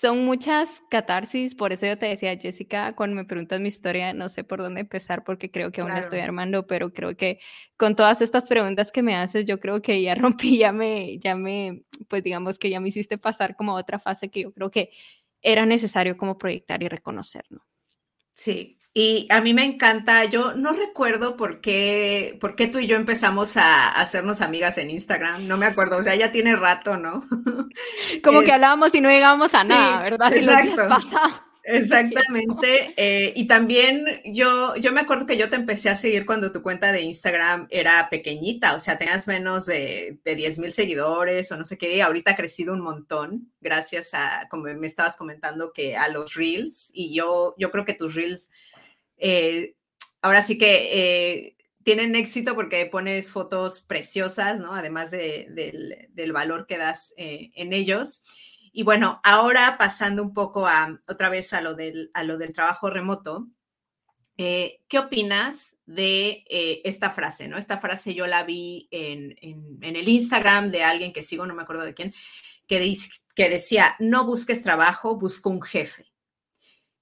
[0.00, 4.28] son muchas catarsis, por eso yo te decía, Jessica, cuando me preguntas mi historia, no
[4.28, 7.38] sé por dónde empezar porque creo que aún la estoy armando, pero creo que
[7.76, 11.36] con todas estas preguntas que me haces, yo creo que ya rompí, ya me, ya
[11.36, 14.70] me, pues digamos que ya me hiciste pasar como a otra fase que yo creo
[14.70, 14.90] que
[15.40, 17.64] era necesario como proyectar y reconocer, ¿no?
[18.32, 22.86] Sí, y a mí me encanta, yo no recuerdo por qué, por qué tú y
[22.86, 26.96] yo empezamos a hacernos amigas en Instagram, no me acuerdo, o sea, ya tiene rato,
[26.96, 27.26] ¿no?
[28.22, 30.32] Como que hablábamos y no llegábamos a nada, ¿verdad?
[30.32, 30.88] Exacto.
[31.64, 32.92] Exactamente.
[32.96, 36.62] Eh, y también yo, yo me acuerdo que yo te empecé a seguir cuando tu
[36.62, 41.56] cuenta de Instagram era pequeñita, o sea, tenías menos de, de 10 mil seguidores o
[41.56, 45.72] no sé qué, y ahorita ha crecido un montón gracias a, como me estabas comentando,
[45.72, 48.50] que a los reels, y yo, yo creo que tus reels,
[49.16, 49.76] eh,
[50.22, 54.74] ahora sí que eh, tienen éxito porque pones fotos preciosas, ¿no?
[54.74, 58.24] Además del, valor que das en ellos.
[58.72, 62.52] Y bueno, ahora pasando un poco a otra vez a lo del, a lo del
[62.52, 63.48] trabajo remoto,
[64.36, 67.46] eh, ¿qué opinas de eh, esta frase?
[67.46, 67.56] ¿no?
[67.56, 69.36] Esta frase yo la vi en,
[69.80, 72.14] el Instagram de alguien que sigo, no me acuerdo de quién,
[72.66, 76.12] que, dice, que decía, no busques trabajo, busca un jefe.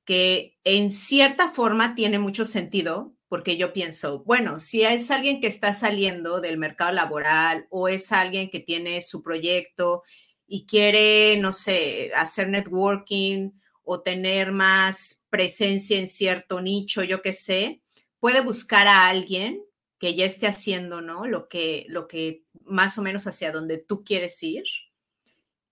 [0.04, 5.46] Que en cierta forma tiene mucho sentido, porque yo pienso, bueno, si es alguien que
[5.46, 10.02] está saliendo del mercado laboral o es alguien que tiene su proyecto
[10.46, 13.52] y quiere, no sé, hacer networking
[13.84, 17.80] o tener más presencia en cierto nicho, yo qué sé,
[18.20, 19.62] puede buscar a alguien
[19.98, 21.26] que ya esté haciendo, ¿no?
[21.26, 24.64] Lo que, lo que más o menos hacia donde tú quieres ir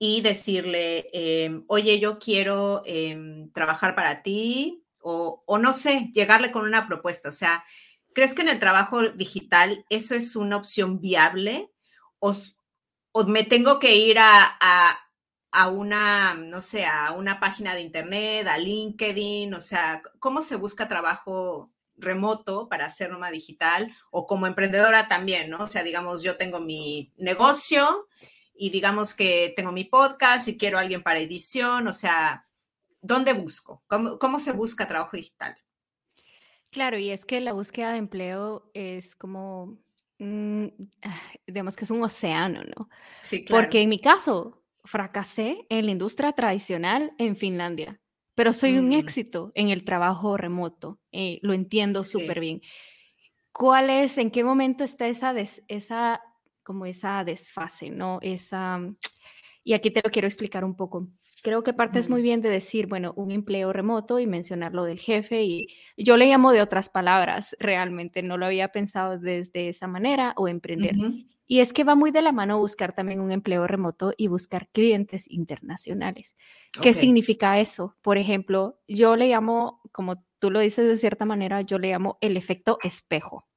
[0.03, 6.51] y decirle, em, oye, yo quiero em, trabajar para ti o, o, no sé, llegarle
[6.51, 7.29] con una propuesta.
[7.29, 7.65] O sea,
[8.15, 11.71] ¿crees que en el trabajo digital eso es una opción viable
[12.19, 12.35] o,
[13.13, 14.57] o me tengo que ir a,
[15.53, 20.57] a, una, no sé, a una página de internet, a LinkedIn, o sea, ¿cómo se
[20.57, 25.59] busca trabajo remoto para hacer nómada digital o como emprendedora también, ¿no?
[25.59, 28.09] O sea, digamos, yo tengo mi negocio
[28.61, 32.47] y digamos que tengo mi podcast y quiero a alguien para edición, o sea,
[33.01, 33.83] ¿dónde busco?
[33.87, 35.57] ¿Cómo, cómo se busca trabajo digital?
[36.71, 39.81] Claro, y es que la búsqueda de empleo es como
[40.21, 40.67] Mm,
[41.03, 42.89] ah, digamos que es un océano, ¿no?
[43.23, 43.65] Sí, claro.
[43.65, 48.01] Porque en mi caso, fracasé en la industria tradicional en Finlandia,
[48.35, 48.93] pero soy un mm.
[48.93, 52.61] éxito en el trabajo remoto, eh, lo entiendo súper bien.
[53.53, 55.35] ¿Cuál es, en qué momento está esa,
[55.69, 56.21] esa,
[56.71, 58.21] como esa desfase, ¿no?
[58.23, 58.79] Esa,
[59.65, 61.09] y aquí te lo quiero explicar un poco.
[61.43, 65.01] Creo que partes muy bien de decir, bueno, un empleo remoto y mencionar lo del
[65.01, 69.89] jefe y yo le llamo de otras palabras, realmente no lo había pensado desde esa
[69.89, 70.95] manera o emprender.
[71.49, 74.69] Y es que va muy de la mano buscar también un empleo remoto y buscar
[74.69, 76.37] clientes internacionales.
[76.81, 77.97] ¿Qué significa eso?
[78.01, 82.17] Por ejemplo, yo le llamo, como tú lo dices de cierta manera, yo le llamo
[82.21, 83.50] el efecto espejo.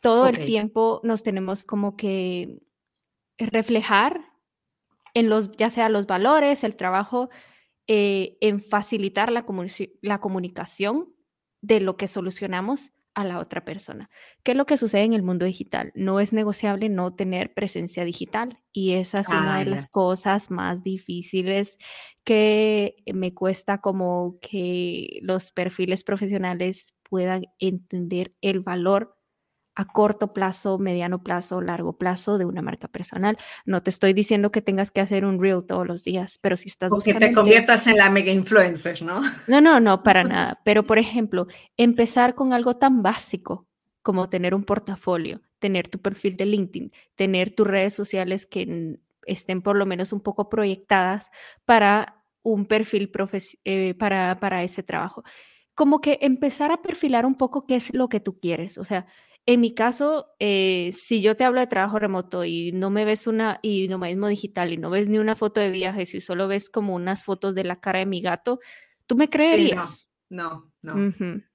[0.00, 2.58] Todo el tiempo nos tenemos como que
[3.38, 4.20] reflejar
[5.14, 7.28] en los, ya sea los valores, el trabajo,
[7.86, 9.44] eh, en facilitar la,
[10.02, 11.14] la comunicación
[11.60, 14.08] de lo que solucionamos a la otra persona.
[14.42, 15.92] ¿Qué es lo que sucede en el mundo digital?
[15.94, 20.82] No es negociable no tener presencia digital y esa es una de las cosas más
[20.82, 21.76] difíciles
[22.24, 29.19] que me cuesta como que los perfiles profesionales puedan entender el valor
[29.74, 33.38] a corto plazo, mediano plazo, largo plazo de una marca personal.
[33.64, 36.68] No te estoy diciendo que tengas que hacer un reel todos los días, pero si
[36.68, 36.92] estás...
[36.92, 39.20] O que te conviertas en la mega influencer, ¿no?
[39.48, 40.60] No, no, no, para nada.
[40.64, 43.66] Pero, por ejemplo, empezar con algo tan básico
[44.02, 49.62] como tener un portafolio, tener tu perfil de LinkedIn, tener tus redes sociales que estén
[49.62, 51.30] por lo menos un poco proyectadas
[51.64, 53.10] para un perfil
[53.64, 55.22] eh, para, para ese trabajo.
[55.74, 58.78] Como que empezar a perfilar un poco qué es lo que tú quieres.
[58.78, 59.06] O sea,
[59.46, 63.26] en mi caso, eh, si yo te hablo de trabajo remoto y no me ves
[63.26, 66.46] una, y no mismo digital, y no ves ni una foto de viajes y solo
[66.46, 68.60] ves como unas fotos de la cara de mi gato,
[69.06, 70.08] ¿tú me creerías?
[70.28, 71.12] no, no.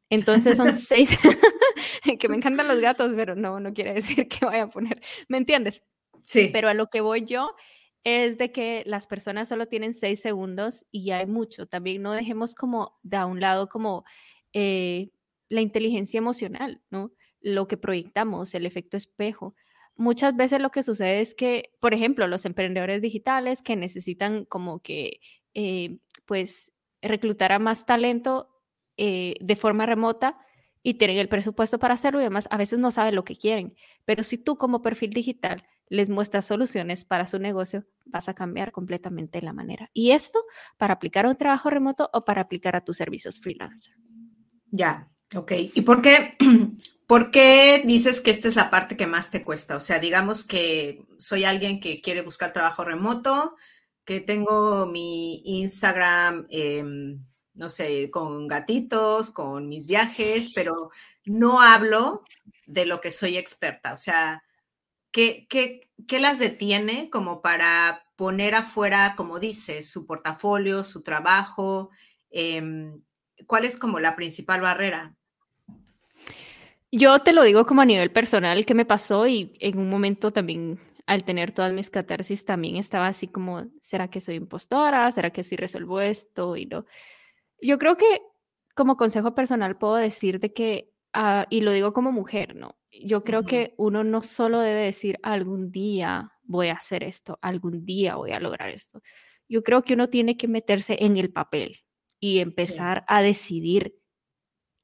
[0.10, 1.10] Entonces son seis,
[2.20, 5.38] que me encantan los gatos, pero no, no quiere decir que vaya a poner, ¿me
[5.38, 5.82] entiendes?
[6.24, 6.50] Sí.
[6.52, 7.56] Pero a lo que voy yo
[8.04, 11.66] es de que las personas solo tienen seis segundos y ya hay mucho.
[11.66, 14.06] También no dejemos como de a un lado como
[14.54, 15.10] eh,
[15.50, 17.12] la inteligencia emocional, ¿no?
[17.46, 19.54] Lo que proyectamos, el efecto espejo.
[19.96, 24.80] Muchas veces lo que sucede es que, por ejemplo, los emprendedores digitales que necesitan como
[24.80, 25.20] que,
[25.54, 28.50] eh, pues, reclutar a más talento
[28.98, 30.40] eh, de forma remota
[30.82, 33.76] y tienen el presupuesto para hacerlo y además a veces no saben lo que quieren.
[34.06, 38.72] Pero si tú como perfil digital les muestras soluciones para su negocio, vas a cambiar
[38.72, 39.92] completamente la manera.
[39.94, 40.44] Y esto
[40.78, 43.94] para aplicar a un trabajo remoto o para aplicar a tus servicios freelancer.
[44.72, 45.52] Ya, ok.
[45.76, 46.36] ¿Y por qué
[47.08, 49.76] ¿Por qué dices que esta es la parte que más te cuesta?
[49.76, 53.56] O sea, digamos que soy alguien que quiere buscar trabajo remoto,
[54.06, 60.90] que tengo mi Instagram, em, no sé, con gatitos, con mis viajes, pero
[61.26, 62.24] no hablo
[62.66, 63.94] de lo que soy experta.
[63.94, 64.44] O sea,
[65.12, 71.92] ¿qué, qué, qué las detiene como para poner afuera, como dices, su portafolio, su trabajo?
[72.32, 73.04] Em,
[73.48, 75.16] ¿Cuál es como la principal barrera?
[76.98, 80.32] Yo te lo digo como a nivel personal que me pasó y en un momento
[80.32, 85.12] también al tener todas mis catarsis también estaba así como, ¿será que soy impostora?
[85.12, 86.56] ¿Será que sí resuelvo esto?
[86.56, 86.86] Y no.
[87.62, 88.22] Yo creo que
[88.76, 92.78] como consejo personal puedo decir de que, ah, y lo digo como mujer, ¿no?
[92.90, 97.86] Yo creo que uno no solo debe decir algún día voy a hacer esto, algún
[97.86, 99.02] día voy a lograr esto.
[99.50, 101.82] yo creo que uno tiene que meterse en el papel
[102.22, 104.00] y empezar a decidir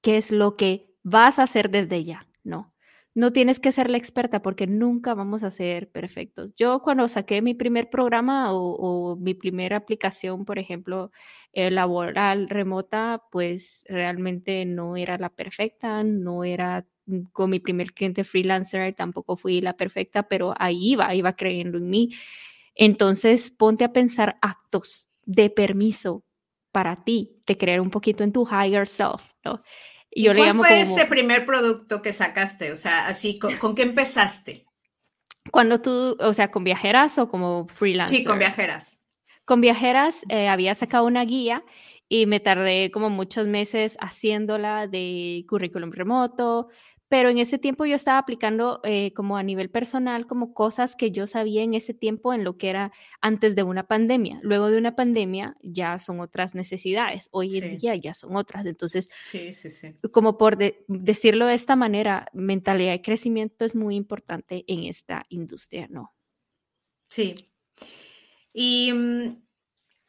[0.02, 2.74] qué es lo que vas a hacer desde ya, ¿no?
[3.14, 6.54] No tienes que ser la experta porque nunca vamos a ser perfectos.
[6.56, 11.12] Yo cuando saqué mi primer programa o, mi primera aplicación, por ejemplo,
[11.52, 17.92] eh, laboral remota, pues realmente no era la perfecta, no era mm, con mi primer
[17.92, 22.10] cliente freelancer, tampoco fui la perfecta, pero ahí iba, iba creyendo en mí.
[22.76, 26.24] Entonces, ponte a pensar actos de permiso
[26.72, 29.62] para ti, de creer un poquito en tu higher self, ¿no?
[30.14, 32.72] Yo ¿Cuál fue ese primer producto que sacaste?
[32.72, 34.66] O sea, así, ¿con, qué empezaste?
[35.52, 38.18] Cuando tú, o sea, con viajeras o como freelancer.
[38.18, 39.02] Sí, con viajeras.
[39.46, 41.64] Con viajeras eh, había sacado una guía
[42.10, 46.68] y me tardé como muchos meses haciéndola de currículum remoto,
[47.12, 51.12] pero en ese tiempo yo estaba aplicando eh, como a nivel personal, como cosas que
[51.12, 54.40] yo sabía en ese tiempo en lo que era antes de una pandemia.
[54.44, 58.66] Luego de una pandemia ya son otras necesidades, hoy en día ya son otras.
[58.66, 59.94] Entonces, sí, sí, sí.
[60.14, 60.58] como por
[60.88, 66.14] decirlo de esta manera, mentalidad de crecimiento es muy importante en esta industria, ¿no?
[67.10, 67.46] Sí.
[68.54, 69.36] Y mm,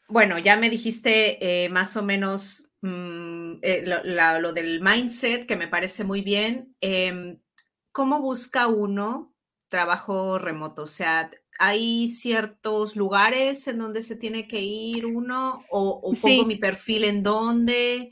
[0.07, 5.69] bueno, ya me dijiste eh, más o menos Mm, eh, lo, del mindset, que me
[5.69, 6.77] parece muy bien.
[6.81, 7.41] Em,
[7.93, 9.35] ¿Cómo busca uno
[9.69, 10.83] trabajo remoto?
[10.83, 15.65] O sea, ¿hay ciertos lugares en donde se tiene que ir uno?
[15.71, 18.11] ¿O, pongo mi perfil en dónde?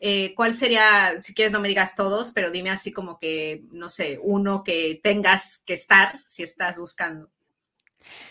[0.00, 3.88] Eh, ¿Cuál sería, si quieres no me digas todos, pero dime así como que, no
[3.88, 7.30] sé, uno que tengas que estar si estás buscando?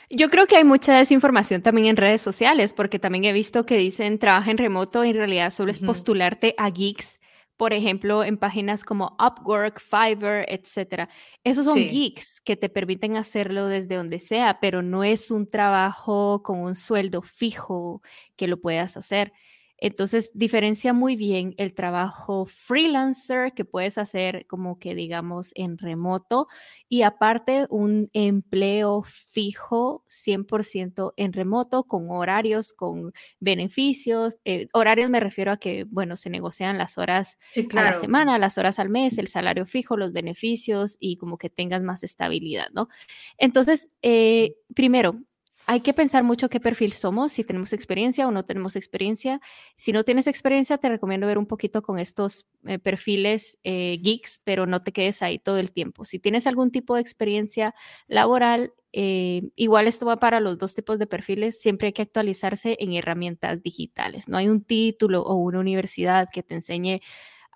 [0.10, 3.78] Yo creo que hay mucha desinformación también en redes sociales, porque también he visto que
[3.78, 7.20] dicen trabaja en remoto y en realidad solo es postularte a geeks,
[7.58, 11.10] por ejemplo, en páginas como Upwork, Fiverr, etc.
[11.44, 16.42] Esos son geeks que te permiten hacerlo desde donde sea, pero no es un trabajo
[16.44, 18.02] con un sueldo fijo
[18.36, 19.34] que lo puedas hacer.
[19.78, 26.48] Entonces, diferencia muy bien el trabajo freelancer que puedes hacer como que digamos en remoto
[26.90, 34.38] y aparte un empleo fijo 100% en remoto con horarios, con beneficios.
[34.46, 37.38] Eh, horarios me refiero a que, bueno, se negocian las horas
[37.76, 41.50] a la semana, las horas al mes, el salario fijo, los beneficios y como que
[41.50, 42.90] tengas más estabilidad, ¿no?
[43.38, 45.22] Entonces, eh, primero,
[45.70, 49.42] hay que pensar mucho qué perfil somos, si tenemos experiencia o no tenemos experiencia.
[49.76, 54.40] Si no tienes experiencia, te recomiendo ver un poquito con estos eh, perfiles eh, geeks,
[54.46, 56.06] pero no te quedes ahí todo el tiempo.
[56.06, 57.76] Si tienes algún tipo de experiencia
[58.08, 62.78] laboral, eh, igual esto va para los dos tipos de perfiles, siempre hay que actualizarse
[62.80, 64.30] en herramientas digitales.
[64.30, 67.02] No hay un título o una universidad que te enseñe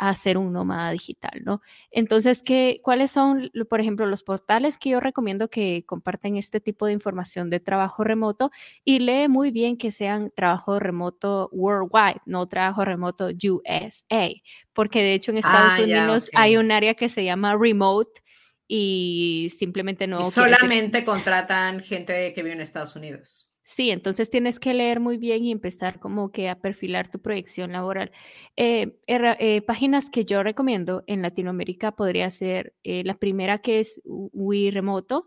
[0.01, 1.61] a ser un nómada digital, ¿no?
[1.91, 6.87] Entonces, ¿qué, ¿cuáles son, por ejemplo, los portales que yo recomiendo que comparten este tipo
[6.87, 8.49] de información de trabajo remoto?
[8.83, 14.29] Y lee muy bien que sean trabajo remoto worldwide, no trabajo remoto USA,
[14.73, 18.23] porque de hecho en Estados ah, Unidos hay un área que se llama remote
[18.67, 20.31] y simplemente no...
[20.31, 23.50] solamente contratan gente que vive en Estados Unidos.
[23.73, 27.71] Sí, entonces tienes que leer muy bien y empezar como que a perfilar tu proyección
[27.71, 28.11] laboral.
[28.57, 34.01] Eh, eh, páginas que yo recomiendo en Latinoamérica podría ser eh, la primera que es
[34.05, 35.25] Wii Remoto,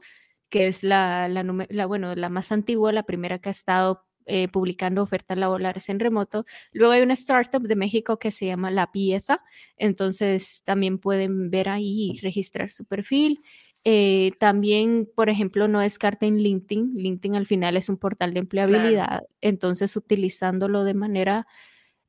[0.50, 4.04] que es la, la, bueno, la más antigua, la primera que ha estado
[4.52, 6.46] publicando ofertas laborales en remoto.
[6.72, 9.42] Luego hay una startup de México que se llama La Pieza,
[9.76, 13.40] entonces también pueden ver ahí y registrar su perfil.
[13.84, 16.94] Eh, también, por ejemplo, no descarten LinkedIn.
[16.94, 21.46] LinkedIn al final es un portal de empleabilidad, entonces utilizándolo de manera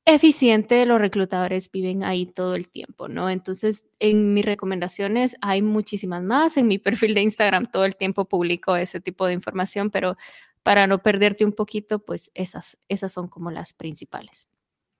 [0.06, 3.30] eficiente, los reclutadores viven ahí todo el tiempo, ¿no?
[3.30, 6.58] Entonces, en mis recomendaciones hay muchísimas más.
[6.58, 10.16] En mi perfil de Instagram todo el tiempo publico ese tipo de información, pero
[10.62, 14.48] para no perderte un poquito, pues esas, esas son como las principales.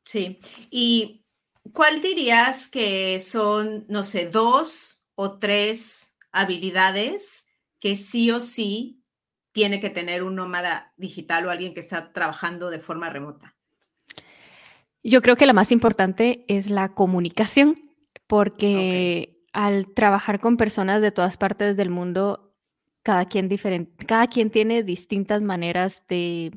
[0.04, 0.40] Sí.
[0.72, 1.24] ¿Y
[1.72, 7.48] cuál dirías que son, no sé, dos o tres habilidades
[7.80, 9.04] que sí o sí
[9.52, 13.56] tiene que tener un nómada digital o alguien que está trabajando de forma remota?
[15.02, 17.76] Yo creo que la más importante es la comunicación,
[18.28, 22.56] porque al trabajar con personas de todas partes del mundo,
[23.02, 26.52] cada quien, diferente, cada quien tiene distintas maneras de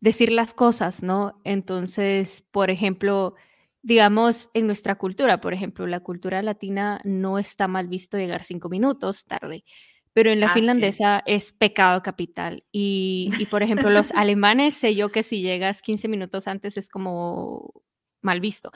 [0.00, 1.40] decir las cosas, ¿no?
[1.44, 3.34] Entonces, por ejemplo,
[3.84, 8.70] digamos, en nuestra cultura, por ejemplo, la cultura latina no está mal visto llegar cinco
[8.70, 9.62] minutos tarde,
[10.14, 12.64] pero en la ah, finlandesa es pecado capital.
[12.72, 17.74] Y, por ejemplo, los alemanes, sé yo que si llegas 15 minutos antes es como
[18.22, 18.72] mal visto.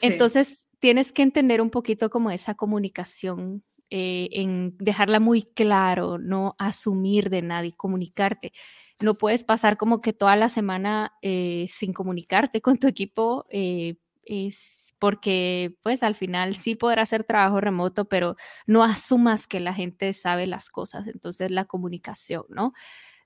[0.00, 6.54] Entonces, tienes que entender un poquito como esa comunicación, eh, en dejarla muy claro, no
[6.58, 8.52] asumir de nadie, comunicarte.
[9.00, 13.44] no puedes pasar como que toda la semana eh, sin comunicarte con tu equipo.
[13.50, 13.96] Eh,
[14.26, 19.74] es porque pues al final sí podrá hacer trabajo remoto, pero no asumas que la
[19.74, 21.08] gente sabe las cosas.
[21.08, 22.72] Entonces la comunicación, ¿no?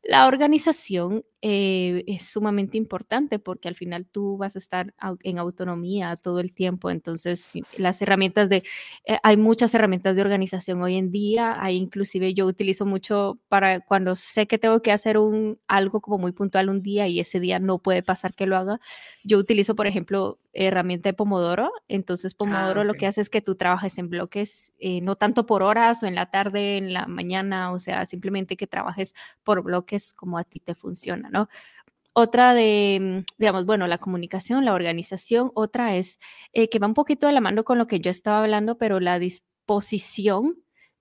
[0.03, 6.17] La organización eh, es sumamente importante porque al final tú vas a estar en autonomía
[6.17, 6.91] todo el tiempo.
[6.91, 8.65] Entonces, las herramientas de,
[9.05, 11.63] eh, hay muchas herramientas de organización hoy en día.
[11.63, 16.19] Hay inclusive yo utilizo mucho para cuando sé que tengo que hacer un, algo como
[16.19, 18.81] muy puntual un día y ese día no puede pasar que lo haga.
[19.23, 21.71] Yo utilizo, por ejemplo, herramienta de Pomodoro.
[21.89, 25.47] Entonces, ah, Pomodoro lo que hace es que tú trabajes en bloques, eh, no tanto
[25.47, 29.15] por horas o en la tarde, en la mañana, o sea, simplemente que trabajes
[29.45, 31.26] por bloques como a ti te funciona,
[32.15, 35.53] Otra de, mm, digamos, bueno, la comunicación, la organización.
[35.55, 36.19] Otra es
[36.53, 39.01] eh, que va un poquito de la mano con lo que yo estaba hablando, pero
[39.01, 40.57] la disposición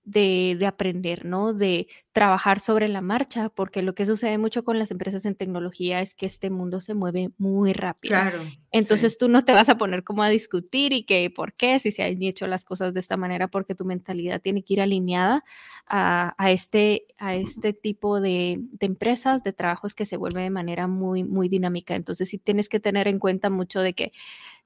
[0.06, 1.54] de, aprender, ¿no?
[1.54, 6.00] De trabajar sobre la marcha, porque lo que sucede mucho con las empresas en tecnología
[6.00, 8.14] es que este mundo se mueve muy rápido.
[8.14, 8.40] Claro.
[8.72, 11.92] Entonces tú no te vas a poner como a discutir y que por qué, si
[11.92, 15.44] se han hecho las cosas de esta manera, porque tu mentalidad tiene que ir alineada
[15.88, 20.88] a, este, a este tipo de, de, empresas, de trabajos que se vuelve de manera
[20.88, 21.96] muy, muy dinámica.
[21.96, 24.12] Entonces sí tienes que tener en cuenta mucho de que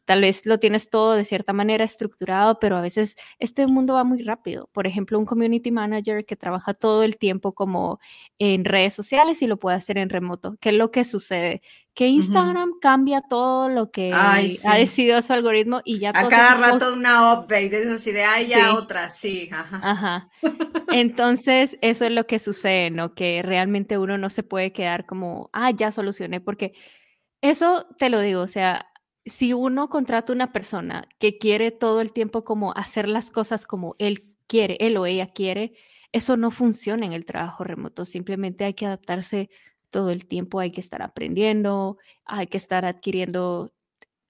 [0.10, 4.04] Tal vez lo tienes todo de cierta manera estructurado, pero a veces este mundo va
[4.04, 4.68] muy rápido.
[4.74, 8.00] Por ejemplo, un community manager que trabaja todo el tiempo como
[8.40, 10.58] en redes sociales y lo puede hacer en remoto.
[10.60, 11.62] ¿Qué es lo que sucede?
[11.94, 14.40] Que Instagram cambia todo lo que ha
[14.80, 16.10] decidido su algoritmo y ya...
[16.10, 19.48] A cada rato una update, es así de, ay, ya otra, sí.
[19.52, 20.32] Ajá.
[20.92, 23.14] Entonces, eso es lo que sucede, ¿no?
[23.14, 26.74] Que realmente uno no se puede quedar como, ah, ya solucioné, porque
[27.42, 28.88] eso te lo digo, o sea,
[29.26, 33.96] si uno contrata una persona que quiere todo el tiempo como hacer las cosas como
[34.00, 35.74] él quiere, él o ella quiere,
[36.12, 38.06] eso no funciona en el trabajo remoto.
[38.06, 39.50] Simplemente hay que adaptarse
[39.90, 43.74] todo el tiempo, hay que estar aprendiendo, hay que estar adquiriendo.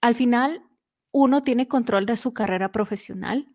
[0.01, 0.63] Al final,
[1.11, 3.47] uno tiene control de su carrera profesional,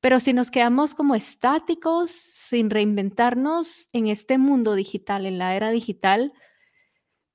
[0.00, 5.70] pero si nos quedamos como estáticos, sin reinventarnos en este mundo digital, en la era
[5.70, 6.32] digital,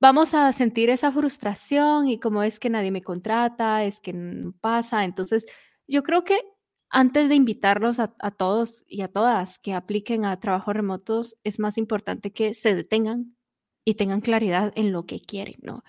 [0.00, 4.52] vamos a sentir esa frustración y como es que nadie me contrata, es que no
[4.60, 5.04] pasa.
[5.04, 5.46] Entonces,
[5.86, 6.40] yo creo que
[6.88, 11.78] antes de invitarlos a, todos y a todas que apliquen a trabajos remotos, es más
[11.78, 13.36] importante que se detengan
[13.84, 15.84] y tengan claridad en lo que quieren, ¿no?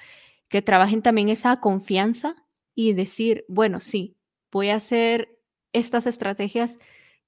[0.50, 2.36] Que trabajen también esa confianza
[2.76, 4.18] y decir, bueno, sí,
[4.52, 5.40] voy a hacer
[5.74, 6.78] estas estrategias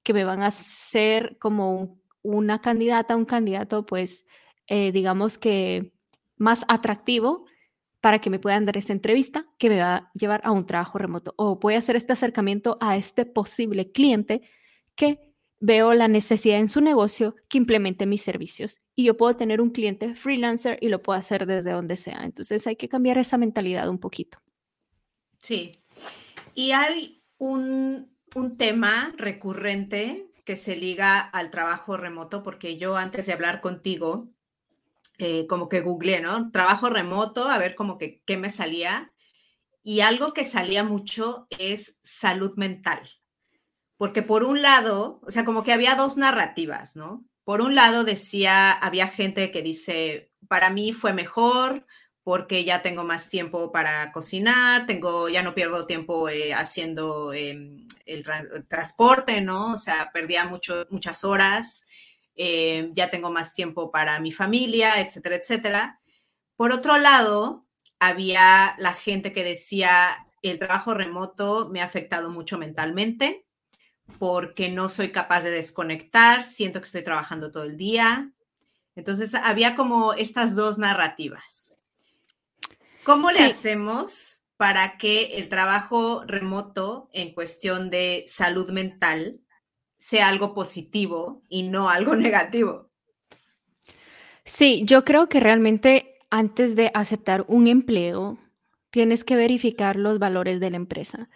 [0.03, 4.25] que me van a hacer como una candidata, un candidato, pues,
[4.67, 5.93] eh, digamos que
[6.37, 7.45] más atractivo
[8.01, 10.97] para que me puedan dar esta entrevista que me va a llevar a un trabajo
[10.97, 14.41] remoto o voy a hacer este acercamiento a este posible cliente
[14.95, 15.19] que
[15.59, 19.69] veo la necesidad en su negocio que implemente mis servicios y yo puedo tener un
[19.69, 22.25] cliente freelancer y lo puedo hacer desde donde sea.
[22.25, 24.39] Entonces hay que cambiar esa mentalidad un poquito.
[25.37, 25.71] Sí.
[26.53, 33.25] Y hay un, un tema recurrente que se liga al trabajo remoto, porque yo antes
[33.25, 34.32] de hablar contigo,
[35.17, 36.51] eh, como que googleé, ¿no?
[36.51, 39.13] Trabajo remoto, a ver como que qué me salía.
[39.83, 43.01] Y algo que salía mucho es salud mental.
[43.97, 47.25] Porque por un lado, o sea, como que había dos narrativas, ¿no?
[47.43, 51.85] Por un lado decía, había gente que dice, para mí fue mejor
[52.23, 57.85] porque ya tengo más tiempo para cocinar, tengo, ya no pierdo tiempo eh, haciendo em,
[58.05, 58.25] el,
[58.67, 59.73] transporte, ¿no?
[59.73, 61.85] O sea, perdía mucho, muchas horas.
[62.35, 65.99] Eh, ya tengo más tiempo para mi familia, etcétera, etcétera.
[66.55, 67.65] Por otro lado,
[67.99, 73.45] había la gente que decía, el trabajo remoto me ha afectado mucho mentalmente
[74.19, 78.31] porque no soy capaz de desconectar, siento que estoy trabajando todo el día.
[78.95, 81.79] Entonces, había como estas dos narrativas.
[83.03, 89.39] ¿Cómo le hacemos para que el trabajo remoto en cuestión de salud mental
[90.03, 92.89] sea algo positivo y no algo negativo.
[94.43, 98.37] Sí, yo creo que realmente antes de aceptar un empleo,
[98.89, 101.29] tienes que verificar los valores de la empresa,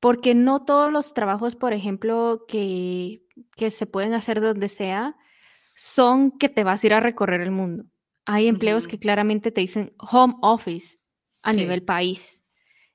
[0.00, 3.20] porque no todos los trabajos, por ejemplo, que,
[3.68, 5.16] se pueden hacer donde sea,
[5.74, 7.84] son que te vas a ir a recorrer el mundo.
[8.24, 10.96] Hay empleos que claramente te dicen home office
[11.42, 12.42] a nivel país.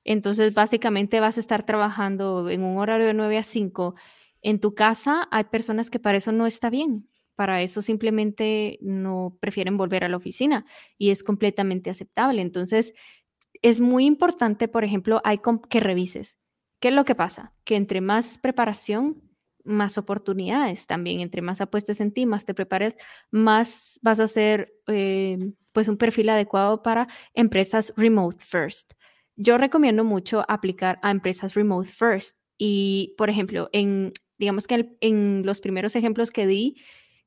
[0.03, 3.93] Entonces, básicamente vas a estar trabajando en un horario de 9 a 5
[4.41, 9.37] en tu casa hay personas que para eso no está bien, para eso simplemente no
[9.39, 10.65] prefieren volver a la oficina
[10.97, 12.41] y es completamente aceptable.
[12.41, 12.93] Entonces,
[13.61, 16.37] es muy importante, por ejemplo, hay que revises.
[16.79, 17.53] ¿Qué es lo que pasa?
[17.65, 19.29] Que entre más preparación
[19.63, 21.21] más oportunidades también.
[21.21, 22.95] Entre más apuestes en ti, más te prepares,
[23.31, 25.37] más vas a ser eh,
[25.71, 28.93] pues un perfil adecuado para empresas remote first.
[29.35, 35.45] Yo recomiendo mucho aplicar a empresas remote first y, por ejemplo, en, digamos que en
[35.45, 36.75] los primeros ejemplos que di,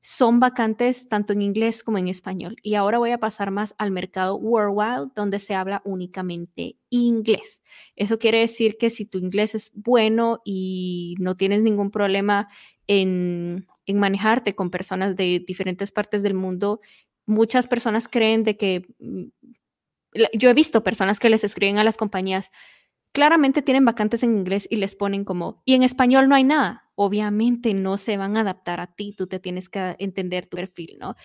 [0.01, 2.57] son vacantes tanto en inglés como en español.
[2.61, 7.61] Y ahora voy a pasar más al mercado worldwide, donde se habla únicamente inglés.
[7.95, 12.49] Eso quiere decir que si tu inglés es bueno y no tienes ningún problema
[12.85, 16.81] en, en manejarte con personas de diferentes partes del mundo,
[17.25, 19.23] muchas personas creen de que, mm,
[20.33, 22.51] yo he visto personas que les escriben a las compañías,
[23.13, 26.89] claramente tienen vacantes en inglés y les ponen como, y en español no hay nada.
[26.95, 30.97] Obviamente no se van a adaptar a ti, tú te tienes que entender tu perfil,
[30.99, 31.15] ¿no?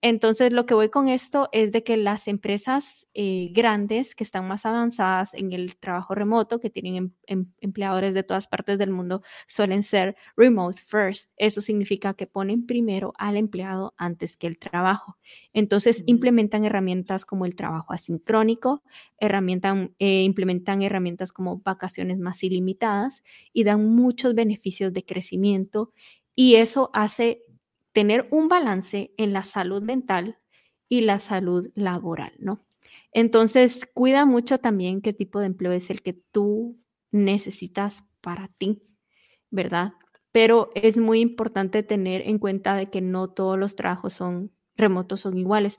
[0.00, 4.46] Entonces, lo que voy con esto es de que las empresas eh, grandes que están
[4.46, 8.90] más avanzadas en el trabajo remoto, que tienen em, em, empleadores de todas partes del
[8.92, 11.32] mundo, suelen ser remote first.
[11.36, 15.18] Eso significa que ponen primero al empleado antes que el trabajo.
[15.52, 18.84] Entonces, implementan herramientas como el trabajo asincrónico,
[19.18, 25.92] herramientan, eh, implementan herramientas como vacaciones más ilimitadas y dan muchos beneficios de crecimiento.
[26.36, 27.42] Y eso hace
[27.98, 30.38] tener un balance en la salud mental
[30.88, 32.64] y la salud laboral, ¿no?
[33.10, 36.78] Entonces, cuida mucho también qué tipo de empleo es el que tú
[37.10, 38.84] necesitas para ti,
[39.50, 39.94] ¿verdad?
[40.30, 45.22] Pero es muy importante tener en cuenta de que no todos los trabajos son remotos,
[45.22, 45.76] son iguales.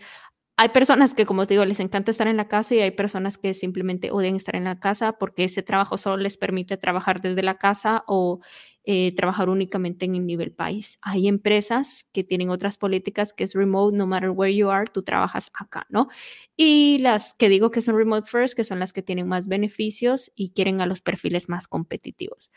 [0.58, 3.38] Hay personas que, como te digo, les encanta estar en la casa y hay personas
[3.38, 7.44] que simplemente odian estar en la casa porque ese trabajo solo les permite trabajar desde
[7.44, 8.42] la casa o
[8.86, 10.98] eh, trabajar únicamente en el nivel país.
[11.02, 15.04] Hay empresas que tienen otras políticas que es remote, no matter where you are, tú
[15.04, 16.08] trabajas acá, ¿no?
[16.56, 20.32] Y las que digo que son remote first, que son las que tienen más beneficios
[20.36, 22.52] y quieren a los perfiles más competitivos.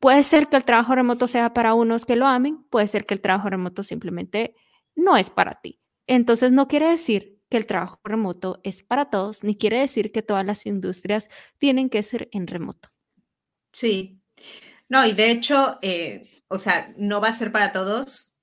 [0.00, 3.14] Puede ser que el trabajo remoto sea para unos que lo amen, puede ser que
[3.14, 4.54] el trabajo remoto simplemente
[4.94, 5.80] no es para ti.
[6.06, 10.22] Entonces no quiere decir que el trabajo remoto es para todos, ni quiere decir que
[10.22, 11.28] todas las industrias
[11.58, 12.90] tienen que ser en remoto.
[13.72, 14.20] Sí,
[14.94, 18.36] no, y de hecho, eh, o sea, no va a ser para todos.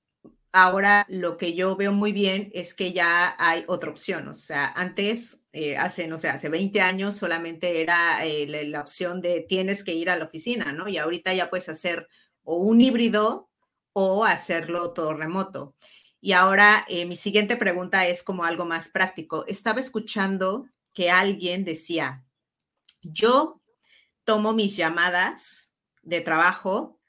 [0.52, 4.28] Ahora lo que yo veo muy bien es que ya hay otra opción.
[4.28, 9.22] O sea, antes, eh, hace, no sé, hace 20 años solamente era eh, la, opción
[9.22, 10.90] de tienes que ir a la oficina, ¿no?
[10.90, 12.10] Y ahorita ya puedes hacer
[12.44, 13.50] o un híbrido
[13.94, 15.78] o hacerlo todo remoto.
[16.20, 19.46] Y ahora mi siguiente pregunta es como algo más práctico.
[19.48, 22.26] Estaba escuchando que alguien decía,
[23.02, 23.62] yo
[24.26, 25.71] tomo mis llamadas
[26.02, 27.00] de trabajo,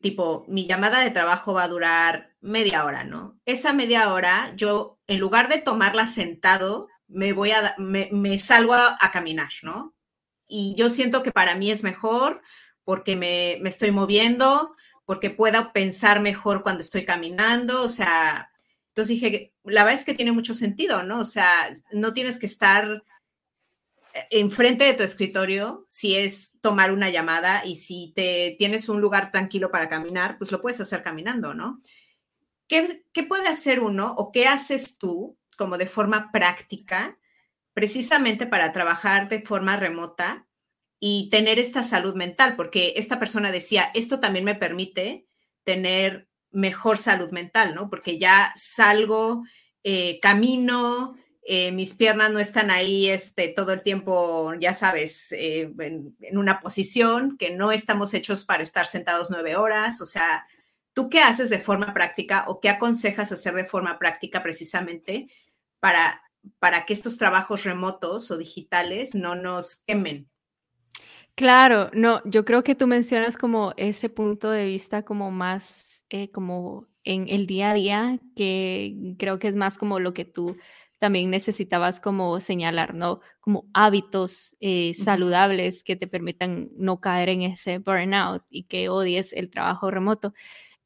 [0.00, 3.40] tipo, mi llamada de trabajo va a durar media hora, ¿no?
[3.46, 9.10] Esa media hora, yo, en lugar de tomarla sentado, me voy a, me, salgo a,
[9.12, 9.94] caminar, ¿no?
[10.46, 12.42] Y yo siento que para mí es mejor
[12.84, 14.74] porque me, me estoy moviendo,
[15.06, 18.50] porque puedo pensar mejor cuando estoy caminando, o sea,
[18.88, 21.20] entonces dije, la verdad es que tiene mucho sentido, ¿no?
[21.20, 23.02] O sea, no tienes que estar
[24.30, 29.30] enfrente de tu escritorio, si es tomar una llamada y si te tienes un lugar
[29.30, 31.80] tranquilo para caminar, pues lo puedes hacer caminando, ¿no?
[32.68, 37.18] ¿Qué, qué puede hacer uno o qué haces tú como de forma práctica
[37.74, 40.46] precisamente para trabajar de forma remota
[41.00, 42.56] y tener esta salud mental?
[42.56, 45.26] Porque esta persona decía, esto también me permite
[45.64, 47.90] tener mejor salud mental, ¿no?
[47.90, 49.42] Porque ya salgo,
[49.82, 51.16] eh, camino,
[51.46, 56.60] eh, mis piernas no están ahí este, todo el tiempo, ya sabes, eh, en, una
[56.60, 60.00] posición que no estamos hechos para estar sentados nueve horas.
[60.00, 60.46] O sea,
[60.94, 65.28] ¿tú qué haces de forma práctica o qué aconsejas hacer de forma práctica precisamente
[65.80, 66.22] para,
[66.58, 70.30] para que estos trabajos remotos o digitales no nos quemen?
[71.34, 76.30] Claro, no, yo creo que tú mencionas como ese punto de vista como más eh,
[76.30, 80.56] como en el día a día, que creo que es más como lo que tú
[80.98, 83.20] también necesitabas como señalar, ¿no?
[83.40, 89.32] Como hábitos eh, saludables que te permitan no caer en ese burnout y que odies
[89.32, 90.32] el trabajo remoto.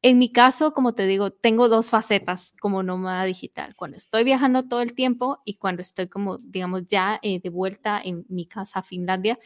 [0.01, 3.75] En mi caso, como te digo, tengo dos facetas como nómada digital.
[3.75, 8.01] Cuando estoy viajando todo el tiempo y cuando estoy como, digamos, ya eh, de vuelta
[8.03, 9.39] en mi casa, Finlandia,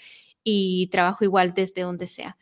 [0.44, 2.38] y trabajo igual desde donde sea.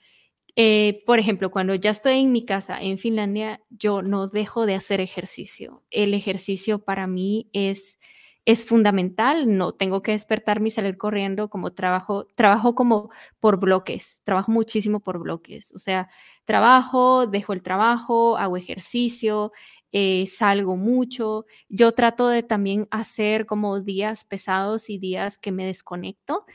[0.55, 4.75] Eh, por ejemplo, cuando ya estoy en mi casa en Finlandia, yo no dejo de
[4.75, 5.83] hacer ejercicio.
[5.91, 7.99] El ejercicio para mí es
[8.43, 14.21] es fundamental, no tengo que despertarme y salir corriendo como trabajo, trabajo como por bloques,
[14.23, 16.09] trabajo muchísimo por bloques, o sea,
[16.43, 19.51] trabajo, dejo el trabajo, hago ejercicio,
[19.91, 25.65] eh, salgo mucho, yo trato de también hacer como días pesados y días que me
[25.67, 26.45] desconecto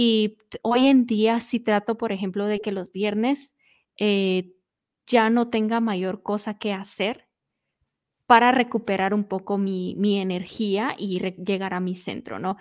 [0.00, 3.54] y hoy en día sí trato, por ejemplo, de que los viernes...
[3.98, 4.52] Eh,
[5.10, 7.26] ya no tenga mayor cosa que hacer
[8.26, 12.56] para recuperar un poco mi, energía y llegar a mi centro, ¿no?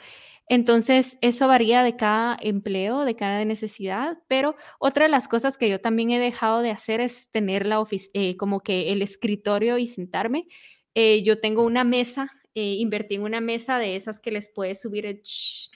[0.48, 5.70] Entonces, eso varía de cada empleo, de cada necesidad, pero otra de las cosas que
[5.70, 9.86] yo también he dejado de hacer es tener la eh, como que el escritorio y
[9.86, 10.48] sentarme.
[10.96, 14.82] Eh, yo tengo una mesa, eh, invertí en una mesa de esas que les puedes
[14.82, 15.22] subir el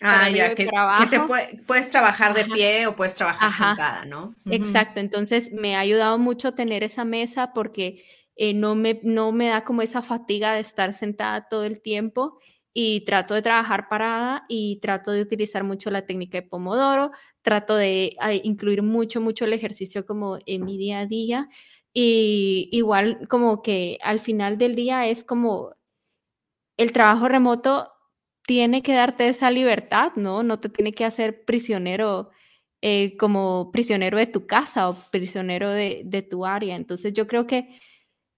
[0.01, 0.65] ah, ya, que,
[1.09, 1.19] te
[1.65, 4.35] puedes trabajar de pie o puedes trabajar sentada, ¿no?
[4.49, 8.03] Exacto, entonces me ha ayudado mucho tener esa mesa porque
[8.55, 12.39] no, me, no me da como esa fatiga de estar sentada todo el tiempo
[12.73, 17.11] y trato de trabajar parada y trato de utilizar mucho la técnica de Pomodoro,
[17.43, 21.49] trato de incluir mucho, mucho el ejercicio como en mi día a día
[21.93, 25.75] y igual como que al final del día es como
[26.77, 27.91] el trabajo remoto
[28.45, 30.43] tiene que darte esa libertad, ¿no?
[30.43, 32.29] No te tiene que hacer prisionero
[32.81, 36.75] eh, como prisionero de tu casa o prisionero de, tu área.
[36.75, 37.69] Entonces yo creo que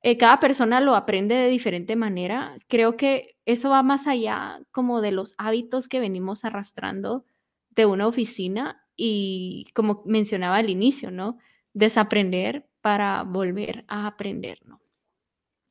[0.03, 2.57] eh, cada persona lo aprende de diferente manera.
[2.67, 7.25] Creo que eso va más allá como de los hábitos que venimos arrastrando
[7.71, 11.39] de una oficina y como mencionaba al inicio, ¿no?
[11.73, 14.79] Desaprender para volver a aprender, ¿no?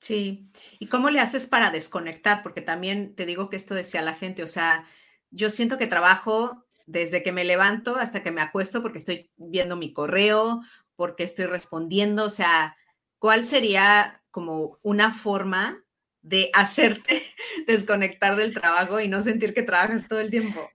[0.04, 0.50] Sí.
[0.78, 2.42] ¿Y cómo le haces para desconectar?
[2.42, 4.84] Porque también te digo que esto decía la gente, o sea,
[5.30, 9.78] yo siento que trabajo desde que me levanto hasta que me acuesto porque estoy viendo
[9.78, 10.60] mi correo,
[10.94, 12.76] porque estoy respondiendo, o sea,
[13.18, 15.82] ¿cuál sería como una forma
[16.20, 17.22] de hacerte
[17.66, 20.68] desconectar del trabajo y no sentir que trabajas todo el tiempo?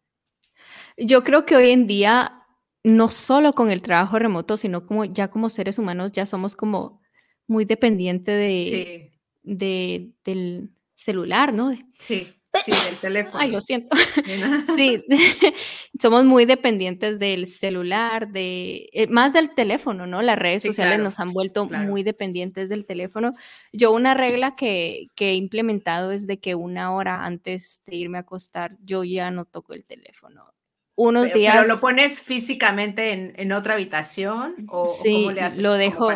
[0.98, 2.48] Yo creo que hoy en día,
[2.84, 7.00] no solo con el trabajo remoto, sino como ya como seres humanos, ya somos como
[7.46, 9.09] muy dependientes de,
[9.50, 11.72] de, del celular, ¿no?
[11.98, 12.34] Sí.
[12.66, 13.38] Sí, del teléfono.
[13.38, 13.96] Ay, lo siento.
[14.76, 15.06] Sí,
[16.02, 20.24] somos muy dependientes del celular, de eh, más del teléfono, ¿no?
[20.24, 23.36] Las redes sociales nos han vuelto muy dependientes del teléfono.
[23.72, 28.22] Yo una regla que, he implementado es de que una hora antes de irme a
[28.22, 30.52] acostar, yo ya no toco el teléfono.
[30.96, 31.56] Unos días.
[31.56, 35.62] ¿Pero lo pones físicamente en, otra habitación o, cómo le haces?
[35.62, 36.10] Lo dejo,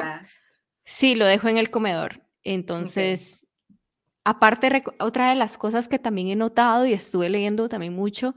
[0.83, 2.22] Sí, lo dejo en el comedor.
[2.43, 3.45] Entonces,
[4.23, 8.35] aparte, otra de las cosas que también he notado y estuve leyendo también mucho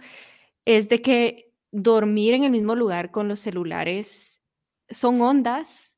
[0.65, 4.41] es de que dormir en el mismo lugar con los celulares
[4.89, 5.97] son ondas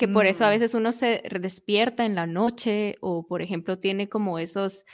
[0.00, 0.50] que por eso a mm.
[0.52, 4.86] veces uno se despierta en la noche o, por ejemplo, tiene como esos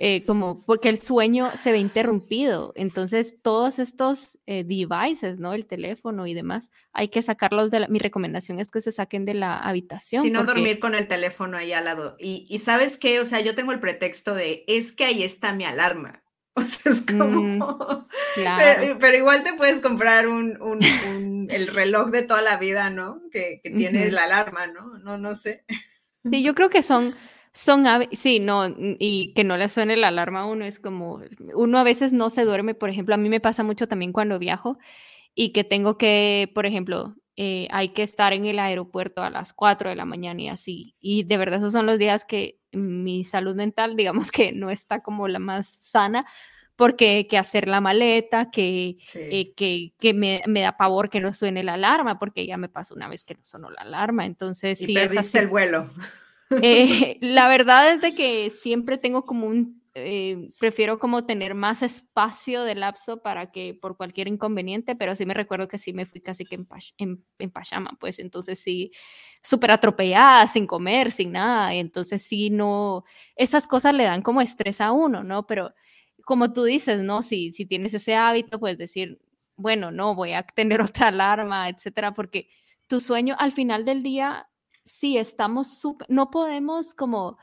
[0.00, 2.72] eh, como porque el sueño se ve interrumpido.
[2.76, 5.54] Entonces, todos estos eh, devices, ¿no?
[5.54, 7.88] El teléfono y demás, hay que sacarlos de la...
[7.88, 10.22] Mi recomendación es que se saquen de la habitación.
[10.22, 12.16] Si no dormir con el teléfono ahí al lado.
[12.20, 13.18] Y, ¿sabes qué?
[13.18, 16.22] O sea, yo tengo el pretexto de, es que ahí está mi alarma.
[16.58, 18.08] O sea, es como...
[18.38, 23.20] Mm, pero, igual te puedes comprar un, un, el reloj de toda la vida, ¿no?
[23.32, 24.98] Que, que tiene la alarma, ¿no?
[24.98, 25.64] No, no sé.
[26.30, 27.14] Sí, yo creo que son
[27.52, 31.20] son sí, no, y que no le suene la alarma a uno, es como,
[31.54, 34.38] uno a veces no se duerme, por ejemplo, a mí me pasa mucho también cuando
[34.38, 34.78] viajo
[35.34, 39.52] y que tengo que, por ejemplo, eh, hay que estar en el aeropuerto a las
[39.52, 43.24] 4 de la mañana y así, y de verdad esos son los días que mi
[43.24, 46.26] salud mental, digamos que no está como la más sana,
[46.78, 51.34] porque que hacer la maleta, que, eh, que, que me, me, da pavor que no
[51.34, 54.80] suene la alarma, porque ya me pasó una vez que no sonó la alarma, entonces...
[54.80, 55.90] Y sí, perdiste el vuelo.
[56.60, 61.82] Eh, la verdad es de que siempre tengo como un, eh, prefiero como tener más
[61.82, 66.06] espacio de lapso para que por cualquier inconveniente, pero sí me recuerdo que sí me
[66.06, 66.68] fui casi que en,
[66.98, 68.92] en, en pajama, pues entonces sí,
[69.42, 73.04] súper atropellada, sin comer, sin nada, entonces sí, no,
[73.36, 75.46] esas cosas le dan como estrés a uno, ¿no?
[75.46, 75.72] Pero
[76.24, 77.22] como tú dices, ¿no?
[77.22, 79.18] Si, si tienes ese hábito, pues decir,
[79.56, 82.48] bueno, no, voy a tener otra alarma, etcétera, porque
[82.86, 84.48] tu sueño al final del día
[84.88, 87.38] sí estamos súper, no podemos como,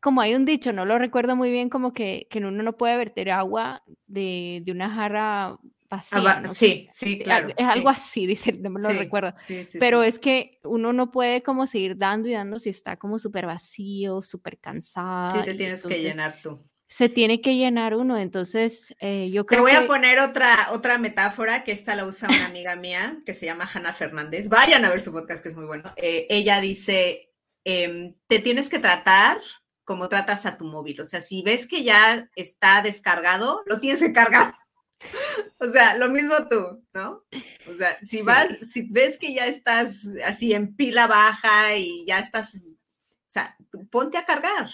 [0.00, 2.96] como hay un dicho, no lo recuerdo muy bien, como que, que uno no puede
[2.96, 6.18] verter agua de, de una jarra vacía.
[6.54, 7.48] Sí, sí, claro.
[7.56, 9.34] Es algo así, dice, no me lo recuerdo.
[9.78, 13.46] Pero es que uno no puede como seguir dando y dando si está como súper
[13.46, 15.40] vacío, súper cansado.
[15.40, 16.58] Sí, te tienes que llenar tú
[16.90, 18.18] se tiene que llenar uno.
[18.18, 22.28] Entonces, eh, yo creo Te voy a poner otra, otra metáfora que esta la usa
[22.28, 24.48] una amiga mía que se llama Hanna Fernández.
[24.48, 25.84] Vayan a ver su podcast que es muy bueno.
[25.96, 27.32] Eh, ella dice,
[27.64, 29.38] em, te tienes que tratar
[29.84, 31.00] como tratas a tu móvil.
[31.00, 34.54] O sea, si ves que ya está descargado, lo tienes que cargar.
[35.58, 37.24] O sea, lo mismo tú, ¿no?
[37.66, 42.18] O sea, si vas, si ves que ya estás así en pila baja y ya
[42.18, 43.56] estás, o sea,
[43.90, 44.68] ponte a cargar,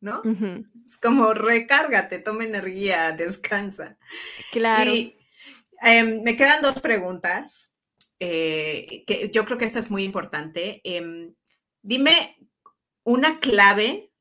[0.00, 0.22] ¿no?
[0.86, 3.96] Es como recárgate, toma energía, descansa.
[4.52, 4.92] Claro.
[4.92, 5.16] Y
[5.82, 7.74] em, me quedan dos preguntas,
[8.20, 10.80] eh, que yo creo que esta es muy importante.
[10.84, 11.34] Em,
[11.82, 12.36] Dime
[13.04, 14.12] una clave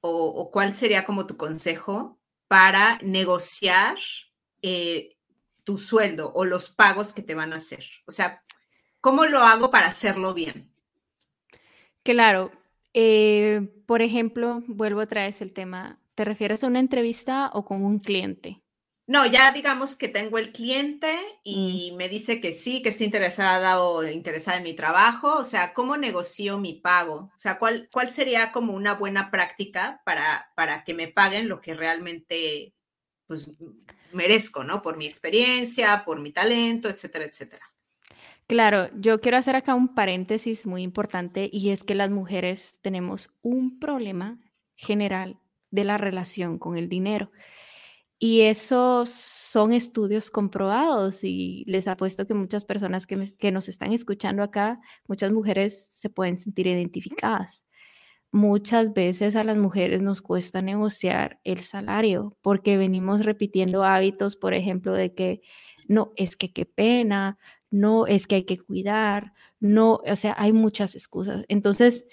[0.00, 3.96] o, cuál sería como tu consejo para negociar
[4.60, 5.16] eh,
[5.64, 7.82] tu sueldo o los pagos que te van a hacer.
[8.06, 8.44] O sea,
[9.00, 10.70] ¿cómo lo hago para hacerlo bien?
[12.02, 12.52] Claro.
[12.94, 16.00] Eh, por ejemplo, vuelvo a traer el tema.
[16.14, 18.62] ¿Te refieres a una entrevista o con un cliente?
[19.06, 21.40] No, ya digamos que tengo el cliente mm.
[21.42, 25.34] y me dice que sí, que está interesada o interesada en mi trabajo.
[25.34, 27.30] O sea, ¿cómo negocio mi pago?
[27.34, 31.60] O sea, ¿cuál, cuál sería como una buena práctica para, para que me paguen lo
[31.60, 32.74] que realmente
[33.26, 33.50] pues,
[34.12, 34.80] merezco, ¿no?
[34.80, 37.73] Por mi experiencia, por mi talento, etcétera, etcétera.
[38.46, 43.30] Claro, yo quiero hacer acá un paréntesis muy importante y es que las mujeres tenemos
[43.42, 44.38] un problema
[44.76, 45.38] general
[45.70, 47.30] de la relación con el dinero.
[48.18, 54.42] Y esos son estudios comprobados y les apuesto que muchas personas que, nos están escuchando
[54.42, 57.64] acá, muchas mujeres se pueden sentir identificadas.
[58.32, 64.54] Muchas veces a las mujeres nos cuesta negociar el salario porque venimos repitiendo hábitos, por
[64.54, 65.42] ejemplo, de que
[65.88, 67.38] no, es que qué pena,
[67.74, 71.44] no, es que hay que cuidar, no, o sea, hay muchas excusas.
[71.48, 72.04] Entonces,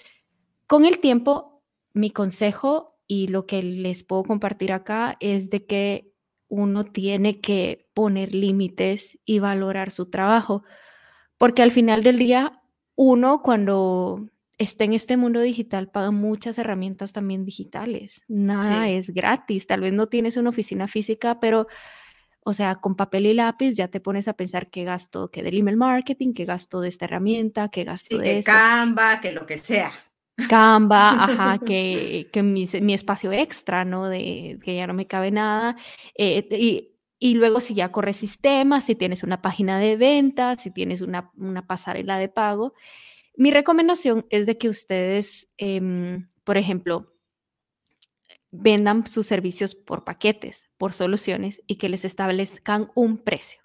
[0.66, 6.12] con el tiempo, mi consejo y lo que les puedo compartir acá es de que
[6.48, 10.64] uno tiene que poner límites y valorar su trabajo,
[11.38, 12.60] porque al final del día,
[12.96, 18.22] uno cuando está en este mundo digital paga muchas herramientas también digitales.
[18.26, 19.66] Nada es gratis.
[19.66, 21.68] Tal vez no tienes una oficina física, pero,
[22.44, 25.58] o sea, con papel y lápiz ya te pones a pensar qué gasto, que del
[25.58, 29.56] email marketing, qué gasto de esta herramienta, qué gasto de que Canva, que lo que
[29.56, 29.92] sea.
[30.48, 34.08] Canva, ajá, que, que mi, mi, espacio extra, ¿no?
[34.08, 35.76] De que ya no me cabe nada.
[36.16, 40.70] Eh, y, y, luego si ya corre sistemas, si tienes una página de ventas, si
[40.70, 42.74] tienes una, una pasarela de pago.
[43.36, 47.14] Mi recomendación es de que ustedes, em, por ejemplo,
[48.52, 53.60] vendan sus servicios por paquetes, por soluciones y que les establezcan un precio.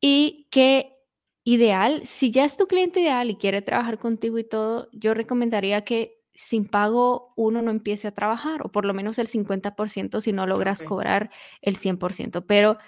[0.00, 0.96] Y que
[1.44, 5.82] ideal, si ya es tu cliente ideal y quiere trabajar contigo y todo, yo recomendaría
[5.84, 10.32] que sin pago uno no empiece a trabajar, o por lo menos el 50% si
[10.32, 11.30] no logras cobrar
[11.62, 12.44] el 100%.
[12.46, 12.78] Pero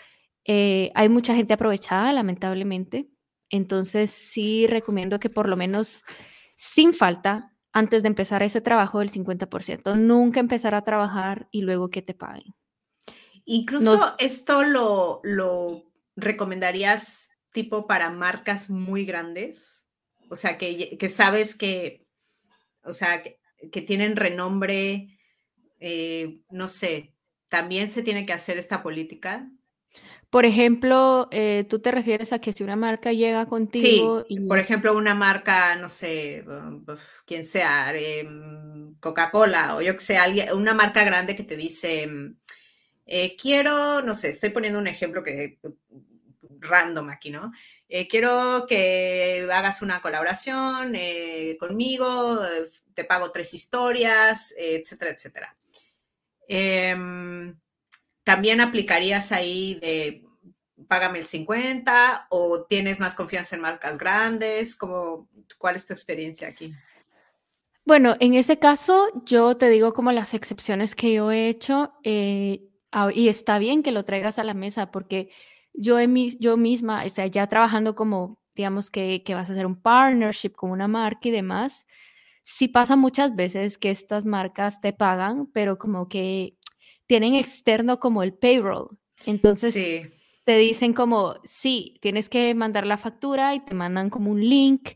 [0.44, 3.10] eh, hay mucha gente aprovechada, lamentablemente.
[3.50, 6.04] Entonces sí recomiendo que por lo menos
[6.54, 11.90] sin falta, antes de empezar ese trabajo del 50%, nunca empezar a trabajar y luego
[11.90, 12.54] que te paguen.
[13.44, 15.84] Incluso esto lo, lo
[16.16, 19.86] recomendarías tipo para marcas muy grandes,
[20.28, 22.06] o sea, que, sabes que,
[22.84, 25.18] o sea, que, tienen renombre,
[25.80, 27.14] eh, no sé,
[27.48, 29.50] también se tiene que hacer esta política.
[30.30, 34.24] Por ejemplo, eh, tú te refieres a que si una marca llega contigo.
[34.28, 36.44] Sí, por ejemplo, una marca, no sé,
[37.26, 42.08] quien sea, em, Coca-Cola o yo que sé, alguien, una marca grande que te dice,
[43.06, 45.58] eh, quiero, no sé, estoy poniendo un ejemplo que
[46.60, 47.52] random aquí, ¿no?
[47.88, 52.38] Eh, quiero que hagas una colaboración eh, conmigo,
[52.94, 55.56] te pago tres historias, etcétera, etcétera.
[58.30, 60.24] También aplicarías ahí de
[60.86, 65.28] págame el 50 o tienes más confianza en marcas grandes, ¿Cómo,
[65.58, 66.72] ¿cuál es tu experiencia aquí?
[67.84, 72.68] Bueno, en ese caso yo te digo como las excepciones que yo he hecho eh,
[73.14, 75.30] y está bien que lo traigas a la mesa porque
[75.72, 75.98] yo,
[76.38, 80.52] yo misma, o sea, ya trabajando como, digamos, que, que, vas a hacer un partnership
[80.52, 81.84] con una marca y demás,
[82.44, 86.59] sí pasa muchas veces que estas marcas te pagan, pero como que
[87.10, 88.96] tienen externo como el payroll.
[89.26, 89.74] Entonces,
[90.44, 94.90] te dicen como, sí, tienes que mandar la factura y te mandan como un link.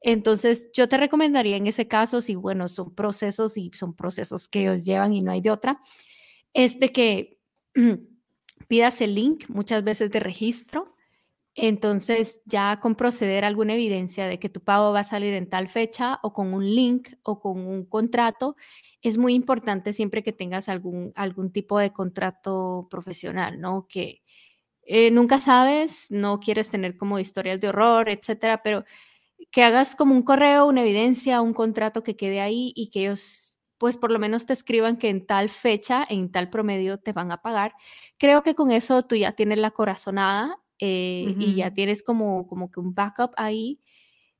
[0.00, 4.70] Entonces, yo te recomendaría en ese caso, si, bueno, son procesos y son procesos que
[4.70, 5.80] os llevan y no hay de otra,
[6.52, 7.38] es de que
[8.66, 10.96] pidas el link muchas veces de registro.
[11.54, 15.68] Entonces, ya con proceder alguna evidencia de que tu pago va a salir en tal
[15.68, 18.56] fecha o con un link o con un contrato,
[19.02, 23.86] es muy importante siempre que tengas algún, algún tipo de contrato profesional, ¿no?
[23.88, 24.22] Que
[24.84, 28.84] eh, nunca sabes, no quieres tener como historias de horror, etcétera, pero
[29.50, 33.54] que hagas como un correo, una evidencia, un contrato que quede ahí y que ellos
[33.78, 37.32] pues por lo menos te escriban que en tal fecha, en tal promedio te van
[37.32, 37.74] a pagar.
[38.18, 42.72] Creo que con eso tú ya tienes la corazonada eh, y ya tienes como, como
[42.72, 43.78] que un backup ahí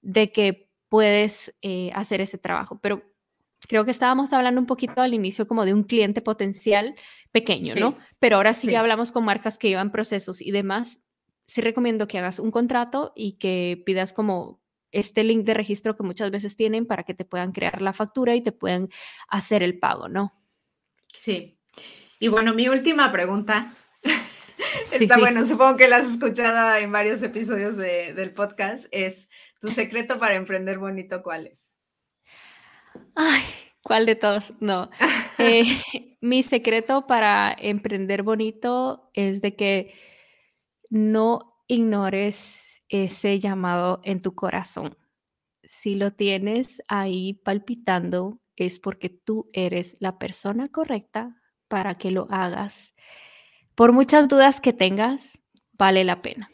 [0.00, 2.80] de que puedes eh, hacer ese trabajo.
[2.82, 3.04] Pero
[3.68, 6.96] creo que estábamos hablando un poquito al inicio como de un cliente potencial
[7.30, 7.96] pequeño, ¿no?
[8.18, 11.00] Pero ahora sí, ya hablamos con marcas que llevan procesos y demás.
[11.46, 16.02] Sí recomiendo que hagas un contrato y que pidas como este link de registro que
[16.02, 18.88] muchas veces tienen para que te puedan crear la factura y te puedan
[19.28, 20.32] hacer el pago, ¿no?
[21.14, 21.56] Sí.
[22.18, 23.76] Y bueno, mi última pregunta.
[24.92, 28.86] Está bueno, supongo que la has escuchado en varios episodios del podcast.
[28.90, 29.28] Es,
[29.60, 31.76] ¿tu secreto para emprender bonito cuál es?
[33.14, 33.42] Ay,
[33.82, 34.52] ¿cuál de todos?
[34.60, 34.90] No.
[35.38, 39.92] Eh, mi secreto para emprender bonito es de que
[40.88, 44.96] no ignores ese llamado en tu corazón.
[45.64, 52.26] Si lo tienes ahí palpitando, es porque tú eres la persona correcta para que lo
[52.30, 52.94] hagas.
[53.74, 55.38] Por muchas dudas que tengas,
[55.72, 56.50] vale la pena.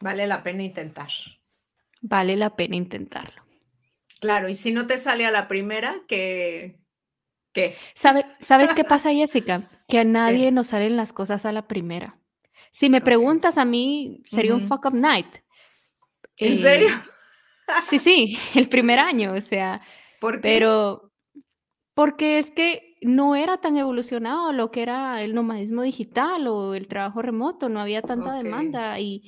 [0.00, 1.10] Vale la pena intentar.
[2.00, 3.42] Vale la pena intentarlo.
[4.20, 6.80] Claro, y si no te sale a la primera, ¿qué?
[7.52, 7.76] ¿Qué?
[7.94, 9.62] ¿Sabes qué pasa, Jessica?
[9.88, 12.18] Que a nadie nos salen las cosas a la primera.
[12.70, 15.26] Si me preguntas a mí, sería un fuck up night.
[16.38, 16.88] ¿En serio?
[17.88, 19.82] sí, sí, el primer año, o sea.
[20.20, 20.40] ¿Por qué?
[20.40, 21.11] Pero
[21.94, 26.86] porque es que no era tan evolucionado lo que era el nomadismo digital o el
[26.86, 29.22] trabajo remoto, no había tanta demanda y,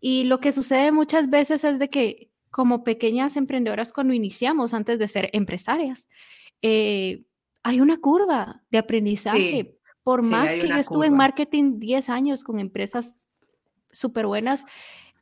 [0.00, 4.98] y lo que sucede muchas veces es de que como pequeñas emprendedoras cuando iniciamos antes
[4.98, 6.08] de ser empresarias,
[6.62, 7.24] eh,
[7.62, 9.78] hay una curva de aprendizaje.
[10.02, 13.18] Por más que yo estuve en marketing 10 años con empresas
[13.90, 14.64] súper buenas,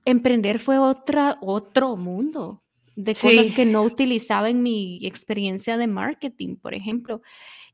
[0.04, 2.61] emprender fue otra, otro mundo
[2.96, 7.22] de cosas que no utilizaba en mi experiencia de marketing, por ejemplo.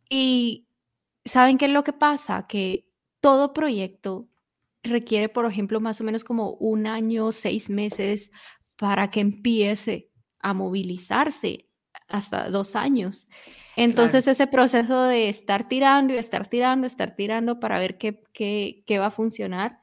[0.09, 0.67] Y
[1.25, 2.47] ¿saben qué es lo que pasa?
[2.47, 2.87] Que
[3.21, 4.29] todo proyecto
[4.83, 8.31] requiere, por ejemplo, más o menos como un año, seis meses
[8.77, 10.11] para que empiece
[10.41, 11.69] a movilizarse
[12.07, 13.29] hasta dos años.
[13.77, 18.99] Entonces ese proceso de estar tirando y estar tirando, estar tirando para ver qué, qué,
[18.99, 19.83] va a funcionar,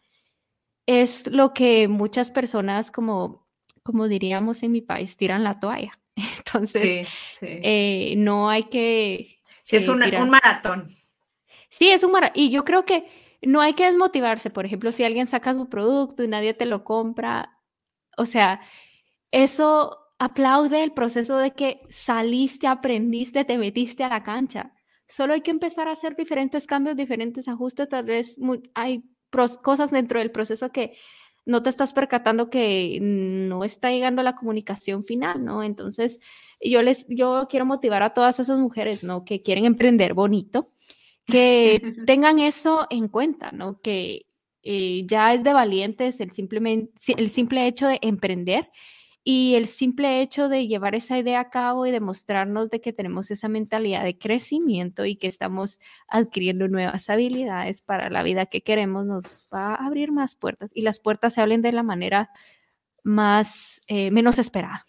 [0.86, 3.45] es lo que muchas personas, como,
[3.86, 5.92] como diríamos en mi país, tiran la toalla.
[6.16, 7.08] Entonces,
[7.42, 9.38] eh, no hay que...
[9.62, 10.98] Sí, es eh, un, un maratón.
[11.70, 12.42] Sí, es un maratón.
[12.42, 13.08] Y yo creo que
[13.44, 14.50] no hay que desmotivarse.
[14.50, 17.60] Por ejemplo, si alguien saca su producto y nadie te lo compra,
[18.18, 18.60] o sea,
[19.30, 24.74] eso aplaude el proceso de que saliste, aprendiste, te metiste a la cancha.
[25.08, 27.88] Solo hay que empezar a hacer diferentes cambios, diferentes ajustes.
[27.88, 28.36] Tal vez
[28.74, 29.04] hay
[29.62, 30.98] cosas dentro del proceso que
[31.46, 35.64] no te estás percatando que no está llegando la comunicación final, ¿no?
[35.64, 36.20] Entonces,
[36.60, 39.26] yo les, yo quiero motivar a todas esas mujeres, ¿no?
[39.26, 40.72] Que quieren emprender bonito,
[41.26, 43.80] que tengan eso en cuenta, ¿no?
[43.82, 44.26] Que
[44.64, 48.72] eh, ya es de valientes el, simplemente, el simple hecho de emprender
[49.28, 53.32] y el simple hecho de llevar esa idea a cabo y demostrarnos de que tenemos
[53.32, 59.08] esa mentalidad de crecimiento y que estamos adquiriendo nuevas habilidades para la vida que queremos
[59.08, 62.30] nos va a abrir más puertas y las puertas se abren de la manera
[63.04, 64.86] más, eh, menos esperada.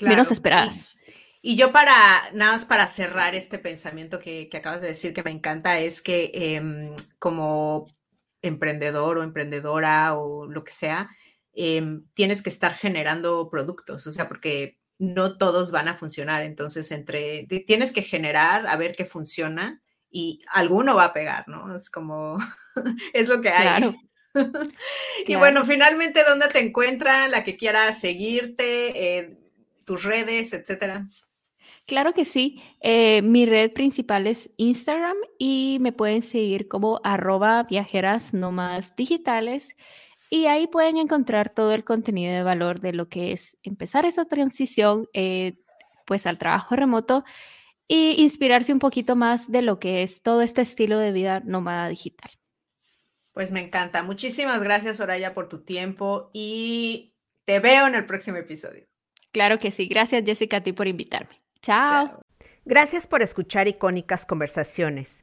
[0.00, 0.96] menos esperadas.
[1.42, 1.92] Y, yo para,
[2.32, 6.30] nada más para cerrar este pensamiento que, acabas de decir que me encanta, es que
[6.32, 7.88] em, como
[8.42, 11.10] emprendedor o emprendedora o lo que sea,
[11.52, 16.42] Em, tienes que estar generando productos, o sea, porque no todos van a funcionar.
[16.42, 21.74] Entonces, entre tienes que generar a ver qué funciona y alguno va a pegar, ¿no?
[21.74, 22.38] Es como,
[23.12, 23.62] es lo que hay.
[23.62, 23.94] Claro.
[25.26, 27.30] y bueno, finalmente, ¿dónde te encuentran?
[27.30, 29.38] La que quiera seguirte, eh,
[29.84, 31.08] tus redes, etcétera.
[31.86, 32.62] Claro que sí.
[32.80, 39.74] Eh, mi red principal es Instagram y me pueden seguir como arroba viajeras nomás digitales.
[40.30, 44.26] Y ahí pueden encontrar todo el contenido de valor de lo que es empezar esa
[44.26, 45.58] transición eh,
[46.06, 47.24] pues al trabajo remoto
[47.88, 51.88] e inspirarse un poquito más de lo que es todo este estilo de vida nómada
[51.88, 52.30] digital.
[53.32, 54.04] Pues me encanta.
[54.04, 57.12] Muchísimas gracias, Soraya, por tu tiempo y
[57.44, 58.86] te veo en el próximo episodio.
[59.32, 59.88] Claro que sí.
[59.88, 61.40] Gracias, Jessica, a ti por invitarme.
[61.60, 62.22] Chao.
[62.64, 65.22] Gracias por escuchar icónicas conversaciones